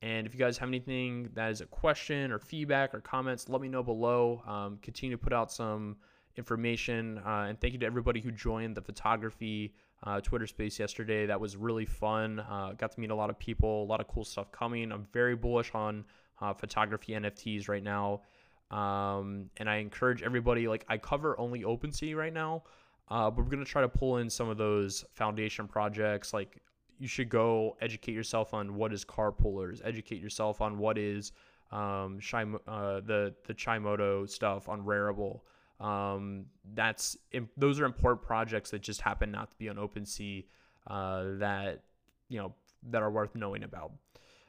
and 0.00 0.26
if 0.26 0.34
you 0.34 0.38
guys 0.38 0.56
have 0.58 0.68
anything 0.68 1.28
that 1.34 1.50
is 1.50 1.60
a 1.60 1.66
question 1.66 2.30
or 2.30 2.38
feedback 2.38 2.94
or 2.94 3.00
comments, 3.00 3.48
let 3.48 3.60
me 3.60 3.68
know 3.68 3.82
below. 3.82 4.42
Um, 4.46 4.78
continue 4.80 5.16
to 5.16 5.22
put 5.22 5.32
out 5.32 5.50
some 5.50 5.96
information. 6.36 7.20
Uh, 7.26 7.46
and 7.48 7.60
thank 7.60 7.72
you 7.72 7.78
to 7.80 7.86
everybody 7.86 8.20
who 8.20 8.30
joined 8.30 8.76
the 8.76 8.80
photography 8.80 9.74
uh, 10.04 10.20
Twitter 10.20 10.46
space 10.46 10.78
yesterday. 10.78 11.26
That 11.26 11.40
was 11.40 11.56
really 11.56 11.84
fun. 11.84 12.40
Uh, 12.40 12.72
got 12.78 12.92
to 12.92 13.00
meet 13.00 13.10
a 13.10 13.14
lot 13.14 13.28
of 13.28 13.38
people, 13.38 13.82
a 13.82 13.88
lot 13.88 14.00
of 14.00 14.06
cool 14.08 14.24
stuff 14.24 14.52
coming. 14.52 14.92
I'm 14.92 15.06
very 15.12 15.34
bullish 15.34 15.72
on 15.74 16.04
uh, 16.40 16.54
photography 16.54 17.12
NFTs 17.12 17.68
right 17.68 17.82
now. 17.82 18.22
Um, 18.70 19.50
and 19.56 19.68
I 19.68 19.76
encourage 19.76 20.22
everybody, 20.22 20.68
like, 20.68 20.84
I 20.88 20.98
cover 20.98 21.38
only 21.40 21.62
OpenSea 21.62 22.14
right 22.14 22.32
now, 22.32 22.62
uh, 23.10 23.30
but 23.30 23.44
we're 23.44 23.50
going 23.50 23.64
to 23.64 23.70
try 23.70 23.82
to 23.82 23.88
pull 23.88 24.18
in 24.18 24.28
some 24.28 24.48
of 24.48 24.58
those 24.58 25.04
foundation 25.14 25.66
projects. 25.66 26.32
Like, 26.32 26.60
you 26.98 27.08
should 27.08 27.28
go 27.28 27.76
educate 27.80 28.12
yourself 28.12 28.54
on 28.54 28.74
what 28.74 28.92
is 28.92 29.04
carpoolers, 29.04 29.80
educate 29.84 30.20
yourself 30.20 30.60
on 30.60 30.78
what 30.78 30.98
is 30.98 31.32
um, 31.70 32.18
Shim- 32.20 32.60
uh, 32.66 33.00
the, 33.00 33.34
the 33.46 33.54
Chimoto 33.54 34.28
stuff 34.28 34.68
on 34.68 34.82
Rarible. 34.82 35.40
Um, 35.80 36.46
that's 36.74 37.16
those 37.56 37.78
are 37.78 37.84
important 37.84 38.22
projects 38.22 38.70
that 38.70 38.82
just 38.82 39.00
happen 39.00 39.30
not 39.30 39.52
to 39.52 39.56
be 39.58 39.68
on 39.68 39.76
OpenSea 39.76 40.44
uh, 40.88 41.24
that 41.38 41.82
you 42.28 42.38
know 42.38 42.52
that 42.90 43.02
are 43.02 43.10
worth 43.10 43.34
knowing 43.36 43.62
about. 43.62 43.92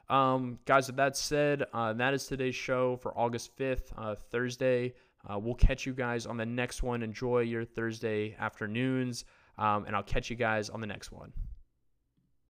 Um, 0.09 0.57
guys, 0.65 0.87
with 0.87 0.95
that 0.95 1.15
said, 1.15 1.65
uh, 1.71 1.93
that 1.93 2.15
is 2.15 2.25
today's 2.25 2.55
show 2.55 2.95
for 2.95 3.15
August 3.15 3.55
5th, 3.57 3.91
uh, 3.95 4.15
Thursday. 4.15 4.95
Uh, 5.27 5.37
we'll 5.37 5.55
catch 5.55 5.85
you 5.85 5.93
guys 5.93 6.25
on 6.25 6.37
the 6.37 6.45
next 6.45 6.83
one. 6.83 7.03
Enjoy 7.03 7.39
your 7.39 7.65
Thursday 7.65 8.35
afternoons, 8.39 9.25
um, 9.57 9.85
and 9.85 9.95
I'll 9.95 10.03
catch 10.03 10.29
you 10.29 10.35
guys 10.35 10.69
on 10.69 10.81
the 10.81 10.87
next 10.87 11.11
one. 11.11 11.31